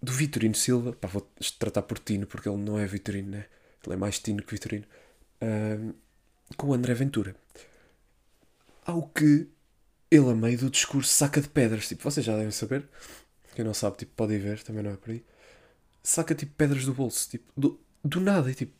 do 0.02 0.12
Vitorino 0.12 0.54
Silva, 0.54 0.92
pá, 0.92 1.08
vou 1.08 1.26
tratar 1.58 1.82
por 1.82 1.98
Tino 1.98 2.26
porque 2.26 2.48
ele 2.48 2.58
não 2.58 2.78
é 2.78 2.86
Vitorino, 2.86 3.30
né? 3.30 3.46
Ele 3.84 3.94
é 3.94 3.96
mais 3.96 4.18
Tino 4.18 4.42
que 4.42 4.52
Vitorino. 4.52 4.84
Uh, 5.42 5.94
com 6.56 6.68
o 6.68 6.74
André 6.74 6.94
Ventura 6.94 7.36
ao 8.86 9.02
que 9.08 9.48
ele, 10.10 10.30
a 10.30 10.34
meio 10.34 10.58
do 10.58 10.70
discurso, 10.70 11.12
saca 11.12 11.40
de 11.40 11.48
pedras. 11.48 11.88
Tipo, 11.88 12.02
vocês 12.02 12.24
já 12.24 12.36
devem 12.36 12.50
saber. 12.50 12.88
Quem 13.54 13.64
não 13.64 13.74
sabe, 13.74 13.96
tipo, 13.96 14.12
pode 14.14 14.34
ir 14.34 14.38
ver, 14.38 14.62
também 14.62 14.82
não 14.82 14.92
é 14.92 14.96
por 14.96 15.10
aí. 15.10 15.24
Saca, 16.02 16.34
tipo, 16.34 16.52
pedras 16.54 16.84
do 16.84 16.94
bolso. 16.94 17.28
Tipo, 17.28 17.52
do, 17.56 17.80
do 18.04 18.20
nada. 18.20 18.50
E, 18.50 18.54
tipo, 18.54 18.72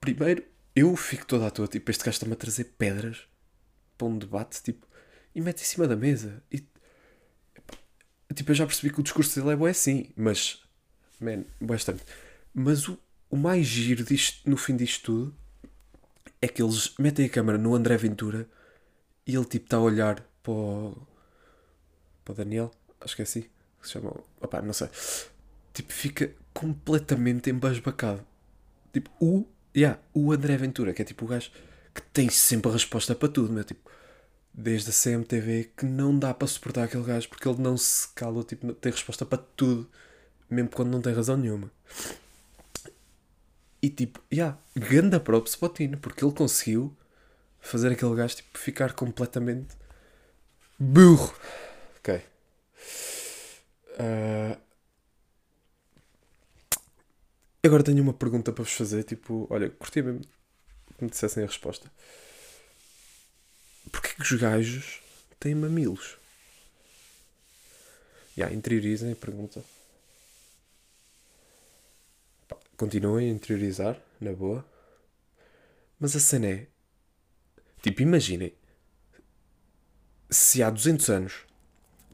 primeiro, 0.00 0.44
eu 0.74 0.94
fico 0.96 1.26
toda 1.26 1.46
à 1.46 1.50
toa. 1.50 1.68
Tipo, 1.68 1.90
este 1.90 2.04
gajo 2.04 2.16
está-me 2.16 2.32
a 2.32 2.36
trazer 2.36 2.64
pedras 2.78 3.26
para 3.96 4.06
um 4.06 4.18
debate, 4.18 4.62
tipo, 4.62 4.86
e 5.34 5.40
mete 5.40 5.62
em 5.62 5.66
cima 5.66 5.86
da 5.86 5.96
mesa. 5.96 6.42
E, 6.50 6.64
tipo, 8.34 8.50
eu 8.50 8.54
já 8.54 8.66
percebi 8.66 8.92
que 8.92 9.00
o 9.00 9.02
discurso 9.02 9.38
dele 9.38 9.52
é 9.52 9.56
bom 9.56 9.66
assim, 9.66 10.10
mas, 10.16 10.62
man, 11.20 11.44
bastante. 11.60 12.02
Mas 12.54 12.88
o, 12.88 12.98
o 13.30 13.36
mais 13.36 13.66
giro 13.66 14.04
disto, 14.04 14.48
no 14.48 14.56
fim 14.56 14.76
disto 14.76 15.04
tudo, 15.04 15.36
é 16.40 16.48
que 16.48 16.62
eles 16.62 16.94
metem 16.98 17.26
a 17.26 17.28
câmera 17.28 17.58
no 17.58 17.74
André 17.74 17.96
Ventura 17.96 18.48
e 19.28 19.36
ele 19.36 19.44
tipo 19.44 19.66
está 19.66 19.76
a 19.76 19.80
olhar 19.80 20.26
para 20.42 20.52
o, 20.52 21.06
para 22.24 22.32
o 22.32 22.36
Daniel, 22.36 22.70
acho 22.98 23.14
que 23.14 23.22
é 23.22 23.24
assim 23.24 23.42
que 23.42 23.86
se 23.86 23.92
chama. 23.92 24.12
Opá, 24.40 24.62
não 24.62 24.72
sei. 24.72 24.88
Tipo, 25.74 25.92
fica 25.92 26.32
completamente 26.54 27.50
embasbacado. 27.50 28.24
Tipo, 28.92 29.10
o, 29.20 29.46
yeah, 29.76 30.00
o 30.14 30.32
André 30.32 30.56
Ventura, 30.56 30.94
que 30.94 31.02
é 31.02 31.04
tipo 31.04 31.26
o 31.26 31.28
gajo 31.28 31.50
que 31.94 32.02
tem 32.02 32.30
sempre 32.30 32.70
a 32.70 32.72
resposta 32.72 33.14
para 33.14 33.28
tudo, 33.28 33.52
meu. 33.52 33.62
Tipo, 33.62 33.88
desde 34.52 34.90
a 34.90 34.92
CMTV 34.92 35.72
que 35.76 35.84
não 35.84 36.18
dá 36.18 36.32
para 36.32 36.48
suportar 36.48 36.84
aquele 36.84 37.04
gajo 37.04 37.28
porque 37.28 37.46
ele 37.46 37.60
não 37.60 37.76
se 37.76 38.08
cala, 38.14 38.42
tipo, 38.42 38.72
tem 38.72 38.90
resposta 38.90 39.24
para 39.26 39.38
tudo, 39.38 39.88
mesmo 40.50 40.70
quando 40.70 40.90
não 40.90 41.02
tem 41.02 41.12
razão 41.12 41.36
nenhuma. 41.36 41.70
E 43.80 43.90
tipo, 43.90 44.20
yeah, 44.32 44.58
ganda 44.74 45.20
props 45.20 45.54
para 45.54 45.66
o 45.66 45.68
Tino, 45.68 45.98
porque 45.98 46.24
ele 46.24 46.34
conseguiu 46.34 46.96
fazer 47.68 47.92
aquele 47.92 48.14
gajo 48.14 48.36
tipo, 48.36 48.58
ficar 48.58 48.94
completamente 48.94 49.76
burro. 50.78 51.34
Ok. 51.98 52.22
Uh... 54.00 54.58
Agora 57.62 57.82
tenho 57.82 58.02
uma 58.02 58.14
pergunta 58.14 58.52
para 58.52 58.64
vos 58.64 58.72
fazer. 58.72 59.04
Tipo, 59.04 59.46
olha, 59.50 59.68
curti 59.68 60.00
mesmo 60.00 60.22
que 60.96 61.04
me 61.04 61.10
dissessem 61.10 61.42
a 61.44 61.46
resposta. 61.46 61.90
Porquê 63.92 64.14
que 64.14 64.22
os 64.22 64.32
gajos 64.40 65.02
têm 65.38 65.54
mamilos? 65.54 66.16
Já, 68.36 68.44
yeah, 68.44 68.56
interiorizem 68.56 69.12
a 69.12 69.16
pergunta. 69.16 69.62
Continuem 72.76 73.28
a 73.28 73.34
interiorizar, 73.34 74.00
na 74.20 74.32
boa. 74.32 74.64
Mas 75.98 76.14
a 76.14 76.20
cena 76.20 76.46
é: 76.46 76.66
Tipo, 77.82 78.02
imaginem 78.02 78.54
se 80.30 80.62
há 80.62 80.70
200 80.70 81.08
anos 81.08 81.46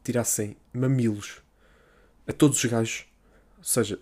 tirassem 0.02 0.56
mamilos 0.72 1.42
a 2.26 2.32
todos 2.32 2.62
os 2.62 2.70
gajos 2.70 3.06
seja, 3.64 3.98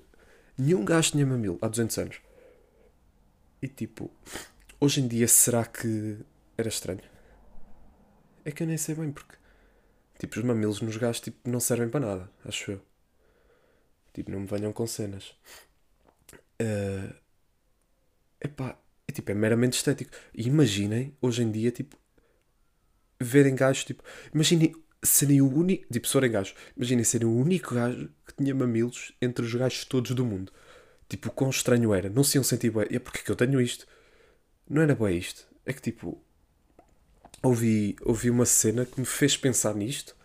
nenhum 0.59 0.85
gajo 0.85 1.13
tinha 1.13 1.25
mamilo 1.25 1.59
há 1.63 1.69
200 1.69 1.99
anos. 1.99 2.21
E 3.61 3.69
tipo, 3.69 4.11
hoje 4.81 5.01
em 5.01 5.09
dia 5.09 5.29
será 5.29 5.65
que 5.65 6.19
era 6.59 6.69
estranho? 6.69 7.03
É 8.45 8.51
que 8.51 8.63
eu 8.63 8.67
nem 8.67 8.77
sei 8.77 8.95
bem 8.95 9.13
porque. 9.13 9.37
Tipo, 10.19 10.39
os 10.39 10.45
mamilos 10.45 10.81
nos 10.81 10.97
gajos 10.97 11.21
tipo, 11.21 11.49
não 11.49 11.61
servem 11.61 11.89
para 11.89 12.07
nada, 12.07 12.31
acho 12.45 12.73
eu. 12.73 12.83
Tipo, 14.13 14.31
não 14.31 14.41
me 14.41 14.47
venham 14.47 14.73
com 14.73 14.87
cenas. 14.87 15.35
Uh, 16.61 17.15
epá, 18.41 18.79
tipo, 19.13 19.31
é 19.31 19.35
meramente 19.35 19.77
estético. 19.77 20.11
E 20.35 20.47
imaginem, 20.49 21.17
hoje 21.21 21.43
em 21.43 21.51
dia, 21.51 21.71
tipo, 21.71 21.97
verem 23.21 23.55
gajos, 23.55 23.85
tipo, 23.85 24.03
imaginem 24.35 24.75
serem 25.03 25.41
o 25.41 25.53
único, 25.53 25.93
tipo, 25.93 26.07
se 26.07 26.13
forem 26.13 26.31
gajos, 26.31 26.55
imaginem 26.77 27.05
serem 27.05 27.27
o 27.29 27.37
único 27.37 27.75
gajo 27.75 28.09
que 28.27 28.35
tinha 28.35 28.55
mamilos 28.55 29.13
entre 29.21 29.45
os 29.45 29.55
gajos 29.55 29.85
todos 29.85 30.13
do 30.13 30.25
mundo. 30.25 30.53
Tipo, 31.09 31.31
quão 31.31 31.51
estranho 31.51 31.93
era. 31.93 32.09
Não 32.09 32.25
se 32.25 32.39
iam 32.39 32.45
sentir 32.45 32.71
bem. 32.71 32.87
É 32.91 32.99
porque 32.99 33.19
que 33.23 33.31
eu 33.31 33.37
tenho 33.37 33.61
isto. 33.61 33.87
Não 34.69 34.81
era 34.83 34.95
bem 34.95 35.19
isto. 35.19 35.47
É 35.67 35.73
que 35.73 35.83
tipo, 35.83 36.25
ouvi, 37.43 37.97
ouvi 38.03 38.31
uma 38.31 38.47
cena 38.47 38.87
que 38.87 38.99
me 38.99 39.07
fez 39.07 39.37
pensar 39.37 39.75
nisto. 39.75 40.17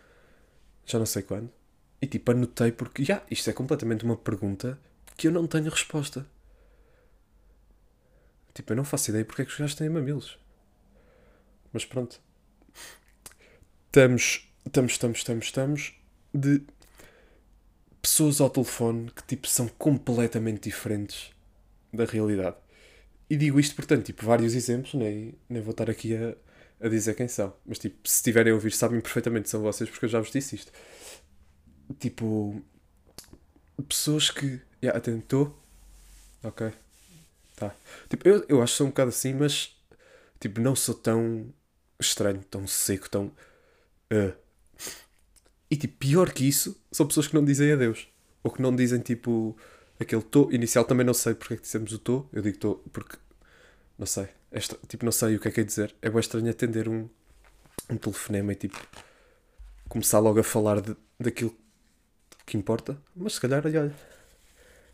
Já 0.85 0.97
não 0.97 1.05
sei 1.05 1.23
quando. 1.23 1.51
E 2.01 2.07
tipo, 2.07 2.31
anotei 2.31 2.71
porque, 2.71 3.03
já, 3.03 3.15
yeah, 3.15 3.27
isto 3.29 3.49
é 3.49 3.53
completamente 3.53 4.05
uma 4.05 4.15
pergunta 4.15 4.79
que 5.17 5.27
eu 5.27 5.31
não 5.31 5.47
tenho 5.47 5.69
resposta. 5.69 6.25
Tipo, 8.57 8.73
eu 8.73 8.77
não 8.77 8.83
faço 8.83 9.11
ideia 9.11 9.23
porque 9.23 9.43
é 9.43 9.45
que 9.45 9.51
os 9.51 9.57
gajos 9.59 9.75
têm 9.75 9.87
mamilos. 9.87 10.39
Mas 11.71 11.85
pronto. 11.85 12.19
Estamos, 13.85 14.51
estamos, 14.65 14.91
estamos, 14.93 15.17
estamos, 15.19 15.45
estamos 15.45 15.93
de 16.33 16.63
pessoas 18.01 18.41
ao 18.41 18.49
telefone 18.49 19.11
que 19.11 19.23
tipo 19.23 19.47
são 19.47 19.67
completamente 19.67 20.63
diferentes 20.63 21.29
da 21.93 22.05
realidade. 22.05 22.55
E 23.29 23.37
digo 23.37 23.59
isto 23.59 23.75
portanto, 23.75 24.05
tipo, 24.05 24.25
vários 24.25 24.55
exemplos, 24.55 24.95
nem, 24.95 25.35
nem 25.47 25.61
vou 25.61 25.71
estar 25.71 25.87
aqui 25.87 26.15
a, 26.15 26.35
a 26.83 26.89
dizer 26.89 27.13
quem 27.13 27.27
são. 27.27 27.53
Mas 27.63 27.77
tipo, 27.77 28.07
se 28.09 28.15
estiverem 28.15 28.51
a 28.51 28.55
ouvir, 28.55 28.71
sabem 28.71 28.99
perfeitamente 28.99 29.51
são 29.51 29.61
vocês 29.61 29.87
porque 29.87 30.05
eu 30.05 30.09
já 30.09 30.19
vos 30.19 30.31
disse 30.31 30.55
isto. 30.55 30.71
Tipo, 31.99 32.59
pessoas 33.87 34.31
que. 34.31 34.59
Yeah, 34.81 34.97
atentou? 34.97 35.55
Ok. 36.43 36.73
Tá. 37.57 37.75
Tipo, 38.07 38.29
eu, 38.29 38.45
eu 38.47 38.61
acho 38.61 38.73
que 38.73 38.77
sou 38.77 38.85
um 38.85 38.91
bocado 38.91 39.09
assim, 39.09 39.33
mas 39.33 39.75
tipo, 40.39 40.61
não 40.61 40.75
sou 40.75 40.93
tão 40.93 41.51
estranho, 41.99 42.43
tão 42.49 42.67
seco, 42.67 43.09
tão. 43.09 43.31
Uh. 44.13 44.31
E 45.69 45.75
tipo, 45.75 45.97
pior 45.97 46.31
que 46.31 46.47
isso, 46.47 46.79
são 46.91 47.07
pessoas 47.07 47.27
que 47.27 47.33
não 47.33 47.43
dizem 47.43 47.71
adeus. 47.73 48.07
Ou 48.43 48.51
que 48.51 48.61
não 48.61 48.73
dizem 48.73 48.99
tipo 48.99 49.57
aquele 49.99 50.21
tô 50.21 50.51
inicial 50.51 50.85
também 50.85 51.05
não 51.05 51.15
sei 51.15 51.33
porque 51.33 51.55
é 51.55 51.57
que 51.57 51.63
dissemos 51.63 51.91
o 51.91 51.97
tô. 51.97 52.27
Eu 52.31 52.43
digo 52.43 52.59
tô 52.59 52.75
porque 52.93 53.17
não 53.97 54.05
sei. 54.05 54.29
Esta, 54.51 54.77
tipo, 54.87 55.03
não 55.03 55.11
sei 55.11 55.35
o 55.35 55.39
que 55.39 55.47
é 55.47 55.51
que 55.51 55.61
é 55.61 55.63
dizer. 55.63 55.95
É 55.99 56.09
bem 56.11 56.19
estranho 56.19 56.49
atender 56.49 56.87
um, 56.87 57.09
um 57.89 57.97
telefonema 57.97 58.53
e 58.53 58.55
tipo 58.55 58.79
começar 59.89 60.19
logo 60.19 60.39
a 60.39 60.43
falar 60.43 60.79
de, 60.79 60.95
daquilo 61.19 61.57
que 62.45 62.55
importa. 62.55 63.01
Mas 63.15 63.33
se 63.33 63.41
calhar, 63.41 63.65
olha, 63.65 63.93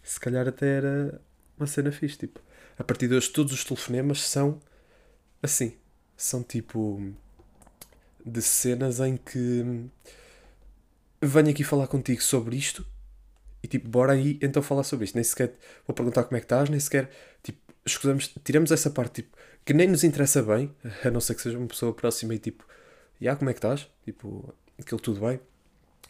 se 0.01 0.19
calhar 0.19 0.47
até 0.47 0.77
era 0.77 1.21
uma 1.57 1.67
cena 1.67 1.91
fixe. 1.91 2.17
Tipo, 2.17 2.39
a 2.77 2.83
partir 2.83 3.07
de 3.07 3.15
hoje, 3.15 3.29
todos 3.29 3.53
os 3.53 3.63
telefonemas 3.63 4.21
são 4.21 4.59
assim. 5.41 5.77
São 6.15 6.43
tipo 6.43 7.13
de 8.25 8.41
cenas 8.41 8.99
em 8.99 9.17
que 9.17 9.89
venho 11.21 11.49
aqui 11.49 11.63
falar 11.63 11.87
contigo 11.87 12.21
sobre 12.21 12.55
isto 12.55 12.85
e 13.61 13.67
tipo, 13.67 13.87
bora 13.87 14.13
aí 14.13 14.37
então 14.41 14.61
falar 14.61 14.83
sobre 14.83 15.05
isto. 15.05 15.15
Nem 15.15 15.23
sequer 15.23 15.53
vou 15.87 15.95
perguntar 15.95 16.23
como 16.23 16.37
é 16.37 16.39
que 16.39 16.45
estás, 16.45 16.69
nem 16.69 16.79
sequer 16.79 17.09
tipo, 17.41 17.59
escusamos, 17.85 18.33
tiramos 18.43 18.71
essa 18.71 18.89
parte 18.89 19.23
tipo, 19.23 19.37
que 19.65 19.73
nem 19.73 19.87
nos 19.87 20.03
interessa 20.03 20.41
bem, 20.43 20.73
a 21.03 21.09
não 21.09 21.21
ser 21.21 21.35
que 21.35 21.41
seja 21.41 21.57
uma 21.57 21.67
pessoa 21.67 21.93
próxima 21.93 22.35
e 22.35 22.39
tipo, 22.39 22.65
e 23.19 23.25
yeah, 23.25 23.37
como 23.37 23.49
é 23.49 23.53
que 23.53 23.59
estás? 23.59 23.89
Tipo, 24.03 24.53
aquilo 24.79 24.99
tudo 24.99 25.21
bem? 25.21 25.39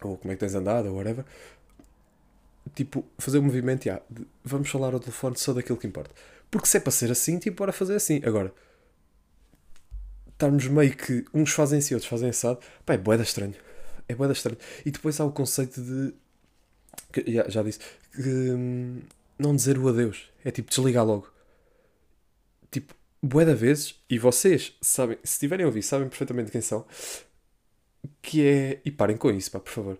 Ou 0.01 0.17
como 0.17 0.31
é 0.31 0.35
que 0.35 0.39
tens 0.39 0.55
andado, 0.55 0.87
ou 0.89 0.95
whatever. 0.95 1.25
Tipo, 2.73 3.05
fazer 3.17 3.37
o 3.37 3.41
um 3.41 3.45
movimento, 3.45 3.85
yeah, 3.85 4.03
de, 4.09 4.25
vamos 4.43 4.69
falar 4.69 4.93
ao 4.93 4.99
telefone 4.99 5.37
só 5.37 5.53
daquilo 5.53 5.77
que 5.77 5.85
importa. 5.85 6.11
Porque 6.53 6.67
se 6.67 6.77
é 6.77 6.79
para 6.79 6.91
ser 6.91 7.09
assim, 7.09 7.39
tipo, 7.39 7.57
bora 7.57 7.73
fazer 7.73 7.95
assim. 7.95 8.21
Agora, 8.23 8.53
estarmos 10.33 10.67
meio 10.67 10.95
que 10.95 11.25
uns 11.33 11.49
fazem 11.49 11.79
assim, 11.79 11.95
outros 11.95 12.07
fazem 12.07 12.29
assado, 12.29 12.59
pá, 12.85 12.93
é 12.93 12.97
boeda 12.97 13.23
estranho. 13.23 13.55
É 14.07 14.13
boeda 14.13 14.33
estranho. 14.33 14.59
E 14.85 14.91
depois 14.91 15.19
há 15.19 15.25
o 15.25 15.31
conceito 15.31 15.81
de. 15.81 16.13
Que, 17.11 17.33
já, 17.33 17.49
já 17.49 17.63
disse. 17.63 17.79
Que, 18.11 18.21
hum, 18.51 19.01
não 19.39 19.55
dizer 19.55 19.79
o 19.79 19.89
adeus. 19.89 20.29
É 20.45 20.51
tipo 20.51 20.69
desligar 20.69 21.03
logo. 21.03 21.27
Tipo, 22.69 22.93
boeda 23.19 23.55
vezes, 23.55 23.95
e 24.07 24.19
vocês 24.19 24.77
sabem, 24.79 25.17
se 25.23 25.33
estiverem 25.33 25.63
a 25.63 25.67
ouvir, 25.67 25.81
sabem 25.81 26.07
perfeitamente 26.07 26.51
quem 26.51 26.61
são. 26.61 26.85
Que 28.21 28.45
é. 28.45 28.81
E 28.85 28.91
parem 28.91 29.17
com 29.17 29.31
isso, 29.31 29.49
pá, 29.49 29.59
por 29.59 29.71
favor. 29.71 29.99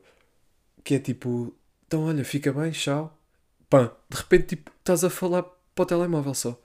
Que 0.84 0.94
é 0.94 1.00
tipo. 1.00 1.52
Então 1.88 2.06
olha, 2.06 2.24
fica 2.24 2.54
bem, 2.54 2.70
tchau. 2.70 3.20
Pã, 3.68 3.92
de 4.08 4.18
repente, 4.18 4.56
tipo, 4.56 4.72
estás 4.80 5.04
a 5.04 5.10
falar 5.10 5.52
para 5.76 5.84
o 5.84 5.86
telemóvel 5.86 6.34
só. 6.34 6.60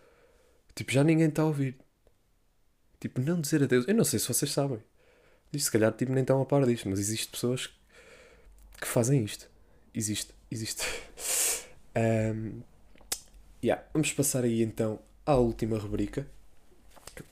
Tipo, 0.75 0.93
já 0.93 1.03
ninguém 1.03 1.29
está 1.29 1.43
a 1.43 1.47
ouvir. 1.47 1.77
Tipo, 3.01 3.21
não 3.21 3.41
dizer 3.41 3.63
adeus. 3.63 3.87
Eu 3.89 3.95
não 3.95 4.05
sei 4.05 4.19
se 4.19 4.29
vocês 4.29 4.53
sabem. 4.53 4.83
Se 5.57 5.71
calhar 5.71 5.93
tipo, 5.93 6.13
nem 6.13 6.23
estão 6.23 6.41
a 6.43 6.47
par 6.47 6.65
disto, 6.67 6.89
mas 6.89 6.99
existem 6.99 7.31
pessoas 7.31 7.71
que 8.81 8.87
fazem 8.87 9.25
isto. 9.25 9.49
Existe, 9.95 10.33
existe. 10.51 10.85
Um, 11.99 12.63
yeah. 13.65 13.83
Vamos 13.93 14.13
passar 14.13 14.45
aí 14.45 14.63
então 14.63 15.01
à 15.27 15.35
última 15.35 15.77
rubrica. 15.79 16.29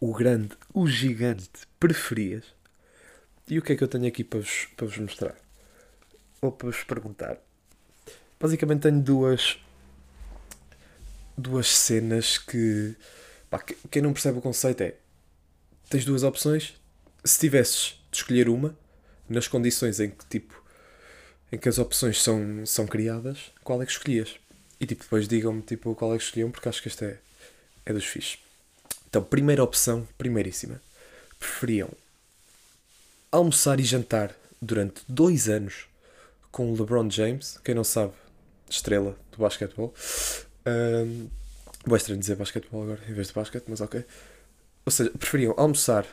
O 0.00 0.12
grande, 0.12 0.56
o 0.74 0.88
gigante 0.88 1.48
preferias. 1.78 2.44
E 3.48 3.60
o 3.60 3.62
que 3.62 3.74
é 3.74 3.76
que 3.76 3.84
eu 3.84 3.86
tenho 3.86 4.08
aqui 4.08 4.24
para 4.24 4.40
vos, 4.40 4.66
para 4.76 4.86
vos 4.86 4.98
mostrar? 4.98 5.36
Ou 6.42 6.50
para 6.50 6.68
vos 6.68 6.82
perguntar. 6.82 7.38
Basicamente 8.40 8.82
tenho 8.82 9.00
duas 9.00 9.60
duas 11.36 11.68
cenas 11.68 12.38
que 12.38 12.94
pá, 13.50 13.62
quem 13.90 14.02
não 14.02 14.12
percebe 14.12 14.38
o 14.38 14.42
conceito 14.42 14.82
é 14.82 14.94
tens 15.88 16.04
duas 16.04 16.22
opções 16.22 16.74
se 17.24 17.38
tivesses 17.38 18.00
de 18.10 18.18
escolher 18.18 18.48
uma, 18.48 18.76
nas 19.28 19.48
condições 19.48 20.00
em 20.00 20.10
que 20.10 20.24
tipo 20.26 20.64
em 21.52 21.58
que 21.58 21.68
as 21.68 21.78
opções 21.78 22.22
são, 22.22 22.66
são 22.66 22.86
criadas, 22.86 23.52
qual 23.62 23.80
é 23.80 23.86
que 23.86 23.92
escolhias? 23.92 24.36
E 24.80 24.86
tipo, 24.86 25.02
depois 25.02 25.28
digam-me 25.28 25.62
tipo, 25.62 25.94
qual 25.94 26.14
é 26.14 26.18
que 26.18 26.24
escolhiam, 26.24 26.50
porque 26.50 26.68
acho 26.68 26.82
que 26.82 26.88
este 26.88 27.04
é, 27.04 27.18
é 27.84 27.92
dos 27.92 28.04
fixos. 28.04 28.38
Então, 29.08 29.22
primeira 29.22 29.62
opção, 29.62 30.06
primeiríssima. 30.18 30.80
Preferiam 31.38 31.88
almoçar 33.30 33.78
e 33.80 33.84
jantar 33.84 34.34
durante 34.60 35.02
dois 35.08 35.48
anos 35.48 35.86
com 36.50 36.70
o 36.70 36.76
LeBron 36.76 37.08
James, 37.10 37.58
quem 37.64 37.74
não 37.74 37.84
sabe, 37.84 38.12
estrela 38.68 39.16
do 39.32 39.38
basquetebol. 39.38 39.94
Um, 40.66 41.28
vou 41.84 41.96
estranho 41.96 42.18
dizer 42.20 42.34
basquetebol 42.34 42.82
agora 42.82 43.00
em 43.08 43.12
vez 43.12 43.28
de 43.28 43.34
basquete, 43.34 43.64
mas 43.68 43.80
ok. 43.80 44.04
Ou 44.84 44.92
seja, 44.92 45.10
preferiam 45.10 45.54
almoçar 45.56 46.06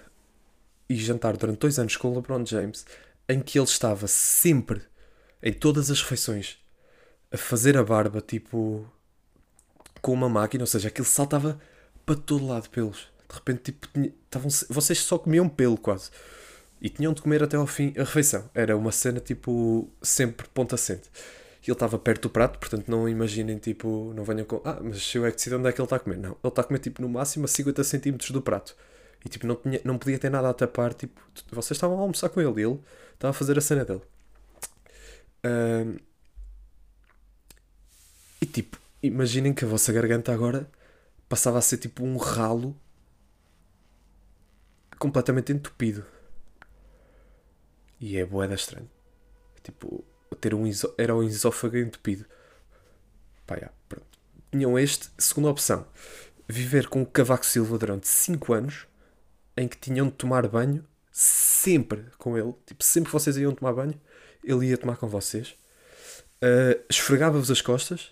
e 0.89 0.95
jantar 0.95 1.35
durante 1.37 1.59
dois 1.59 1.79
anos 1.79 1.95
com 1.97 2.11
o 2.11 2.15
LeBron 2.15 2.45
James, 2.45 2.85
em 3.27 3.39
que 3.39 3.57
ele 3.57 3.65
estava 3.65 4.07
sempre, 4.07 4.81
em 5.41 5.51
todas 5.51 5.89
as 5.89 6.01
refeições, 6.01 6.57
a 7.31 7.37
fazer 7.37 7.77
a 7.77 7.83
barba, 7.83 8.21
tipo, 8.21 8.85
com 10.01 10.13
uma 10.13 10.29
máquina, 10.29 10.63
ou 10.63 10.67
seja, 10.67 10.89
aquilo 10.89 11.07
saltava 11.07 11.59
para 12.05 12.15
todo 12.15 12.45
lado 12.45 12.69
pelos. 12.69 13.07
De 13.27 13.35
repente, 13.35 13.71
tipo, 13.71 13.87
tinha, 13.87 14.13
tavam, 14.29 14.49
vocês 14.69 14.99
só 14.99 15.17
comiam 15.17 15.49
pelo 15.49 15.77
quase. 15.77 16.11
E 16.81 16.89
tinham 16.89 17.13
de 17.13 17.21
comer 17.21 17.41
até 17.41 17.55
ao 17.55 17.65
fim 17.65 17.93
a 17.97 18.01
refeição. 18.01 18.49
Era 18.53 18.75
uma 18.75 18.91
cena, 18.91 19.19
tipo, 19.19 19.89
sempre 20.01 20.47
ponta 20.49 20.75
assente. 20.75 21.09
E 21.63 21.67
ele 21.67 21.73
estava 21.73 21.97
perto 21.97 22.23
do 22.23 22.29
prato, 22.29 22.59
portanto 22.59 22.89
não 22.89 23.07
imaginem, 23.07 23.57
tipo, 23.57 24.13
não 24.13 24.25
venham 24.25 24.45
com. 24.45 24.61
Ah, 24.65 24.79
mas 24.83 25.15
eu 25.15 25.25
é 25.25 25.31
que 25.31 25.37
decido 25.37 25.57
onde 25.57 25.69
é 25.69 25.71
que 25.71 25.79
ele 25.79 25.85
está 25.85 25.95
a 25.95 25.99
comer. 25.99 26.17
Não, 26.17 26.31
ele 26.31 26.37
está 26.43 26.61
a 26.61 26.65
comer, 26.65 26.79
tipo, 26.79 27.01
no 27.01 27.07
máximo 27.07 27.45
a 27.45 27.47
50 27.47 27.83
centímetros 27.85 28.31
do 28.31 28.41
prato. 28.41 28.75
E 29.25 29.29
tipo, 29.29 29.47
não, 29.47 29.55
tinha, 29.55 29.79
não 29.85 29.97
podia 29.97 30.19
ter 30.19 30.29
nada 30.29 30.49
a 30.49 30.53
tapar. 30.53 30.93
Tipo, 30.93 31.21
vocês 31.51 31.77
estavam 31.77 31.97
a 31.97 32.01
almoçar 32.01 32.29
com 32.29 32.41
ele 32.41 32.61
e 32.61 32.65
ele 32.65 32.79
estava 33.13 33.31
a 33.31 33.33
fazer 33.33 33.57
a 33.57 33.61
cena 33.61 33.85
dele. 33.85 34.01
Um, 35.45 35.97
e 38.41 38.45
tipo, 38.45 38.77
imaginem 39.01 39.53
que 39.53 39.63
a 39.63 39.67
vossa 39.67 39.93
garganta 39.93 40.33
agora 40.33 40.69
passava 41.29 41.57
a 41.57 41.61
ser 41.61 41.77
tipo 41.77 42.03
um 42.03 42.17
ralo 42.17 42.75
completamente 44.99 45.53
entupido. 45.53 46.05
E 48.01 48.17
é 48.17 48.25
boeda 48.25 48.55
estranho. 48.55 48.89
Tipo, 49.63 50.03
ter 50.43 50.53
um 50.53 50.69
era 50.97 51.15
um 51.15 51.23
esófago 51.23 51.77
entupido. 51.77 52.25
Pá, 53.47 53.71
pronto. 53.87 54.05
Tinham 54.51 54.77
este, 54.77 55.09
segunda 55.17 55.49
opção. 55.49 55.87
Viver 56.47 56.87
com 56.87 57.01
o 57.01 57.05
Cavaco 57.05 57.45
Silva 57.45 57.77
durante 57.77 58.09
5 58.09 58.53
anos 58.53 58.85
em 59.55 59.69
que 59.69 59.77
tinham 59.77 60.07
de 60.07 60.13
tomar 60.13 60.45
banho 60.49 60.85
sempre 61.09 62.05
com 62.17 62.37
ele. 62.37 62.53
Tipo, 62.65 62.83
sempre 62.83 63.07
que 63.09 63.13
vocês 63.13 63.37
iam 63.37 63.55
tomar 63.55 63.71
banho, 63.71 63.99
ele 64.43 64.67
ia 64.67 64.77
tomar 64.77 64.97
com 64.97 65.07
vocês. 65.07 65.55
Uh, 66.41 66.83
Esfregava-vos 66.89 67.49
as 67.49 67.61
costas 67.61 68.11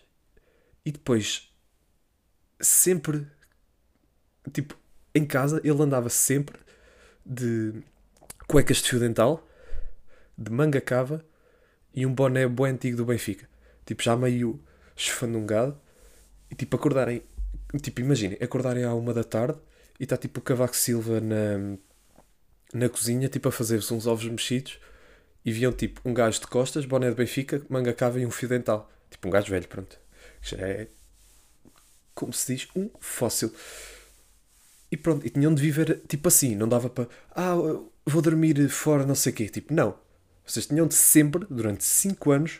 E 0.85 0.91
depois, 0.93 1.51
sempre, 2.61 3.27
tipo, 4.53 4.77
em 5.13 5.25
casa, 5.25 5.59
ele 5.65 5.81
andava 5.81 6.07
sempre 6.07 6.57
de 7.25 7.73
cuecas 8.47 8.77
de 8.77 8.89
fio 8.89 8.99
dental, 9.01 9.45
de 10.37 10.49
manga 10.49 10.79
cava 10.79 11.25
e 11.93 12.05
um 12.05 12.13
boné 12.13 12.47
bom 12.47 12.65
antigo 12.65 12.97
do 12.97 13.05
Benfica. 13.05 13.47
Tipo, 13.85 14.03
já 14.03 14.15
meio 14.15 14.61
esfandungado. 14.95 15.79
E 16.49 16.55
tipo, 16.55 16.75
acordarem, 16.75 17.21
tipo, 17.81 18.01
imaginem, 18.01 18.37
acordarem 18.41 18.83
à 18.83 18.93
uma 18.93 19.13
da 19.13 19.23
tarde 19.23 19.57
e 19.99 20.03
está 20.03 20.17
tipo 20.17 20.39
o 20.39 20.43
Cavaco 20.43 20.75
Silva 20.75 21.21
na, 21.21 21.77
na 22.73 22.89
cozinha, 22.89 23.29
tipo, 23.29 23.47
a 23.49 23.51
fazer-se 23.51 23.93
uns 23.93 24.07
ovos 24.07 24.25
mexidos 24.25 24.79
e 25.43 25.51
viam 25.51 25.71
tipo 25.71 26.01
um 26.05 26.13
gajo 26.13 26.39
de 26.39 26.47
costas, 26.47 26.85
boné 26.85 27.09
de 27.09 27.15
Benfica, 27.15 27.61
manga 27.69 27.93
cava 27.93 28.19
e 28.19 28.25
um 28.25 28.31
fio 28.31 28.49
dental. 28.49 28.91
Tipo, 29.09 29.27
um 29.27 29.31
gajo 29.31 29.49
velho, 29.49 29.67
pronto. 29.67 29.99
Já 30.41 30.57
é, 30.57 30.87
como 32.13 32.33
se 32.33 32.55
diz, 32.55 32.67
um 32.75 32.89
fóssil. 32.99 33.53
E 34.91 34.97
pronto, 34.97 35.25
e 35.25 35.29
tinham 35.29 35.53
de 35.53 35.61
viver 35.61 36.01
tipo 36.07 36.27
assim, 36.27 36.55
não 36.55 36.67
dava 36.67 36.89
para, 36.89 37.07
ah, 37.31 37.55
vou 38.05 38.21
dormir 38.21 38.69
fora, 38.69 39.05
não 39.05 39.15
sei 39.15 39.31
o 39.31 39.35
quê. 39.35 39.49
Tipo, 39.49 39.73
não. 39.73 39.97
Vocês 40.51 40.67
tinham 40.67 40.85
de 40.85 40.95
sempre, 40.95 41.45
durante 41.49 41.81
5 41.85 42.29
anos, 42.29 42.59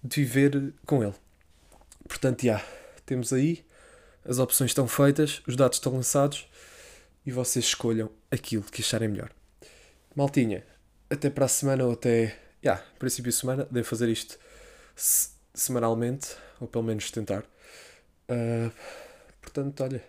de 0.00 0.22
viver 0.22 0.72
com 0.86 1.02
ele. 1.02 1.14
Portanto, 2.06 2.46
já, 2.46 2.64
temos 3.04 3.32
aí, 3.32 3.66
as 4.24 4.38
opções 4.38 4.70
estão 4.70 4.86
feitas, 4.86 5.42
os 5.44 5.56
dados 5.56 5.78
estão 5.78 5.92
lançados 5.92 6.48
e 7.26 7.32
vocês 7.32 7.64
escolham 7.64 8.08
aquilo 8.30 8.62
que 8.62 8.80
acharem 8.80 9.08
melhor. 9.08 9.28
Maltinha, 10.14 10.64
até 11.10 11.28
para 11.28 11.46
a 11.46 11.48
semana 11.48 11.84
ou 11.84 11.94
até, 11.94 12.38
já, 12.62 12.76
princípio 12.96 13.32
de 13.32 13.36
semana, 13.36 13.66
devo 13.68 13.88
fazer 13.88 14.08
isto 14.08 14.38
semanalmente, 15.52 16.36
ou 16.60 16.68
pelo 16.68 16.84
menos 16.84 17.10
tentar. 17.10 17.42
Uh, 18.30 18.70
portanto, 19.42 19.82
olha. 19.82 20.04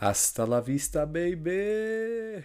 Hasta 0.00 0.44
la 0.44 0.60
vista, 0.60 1.06
baby! 1.06 2.44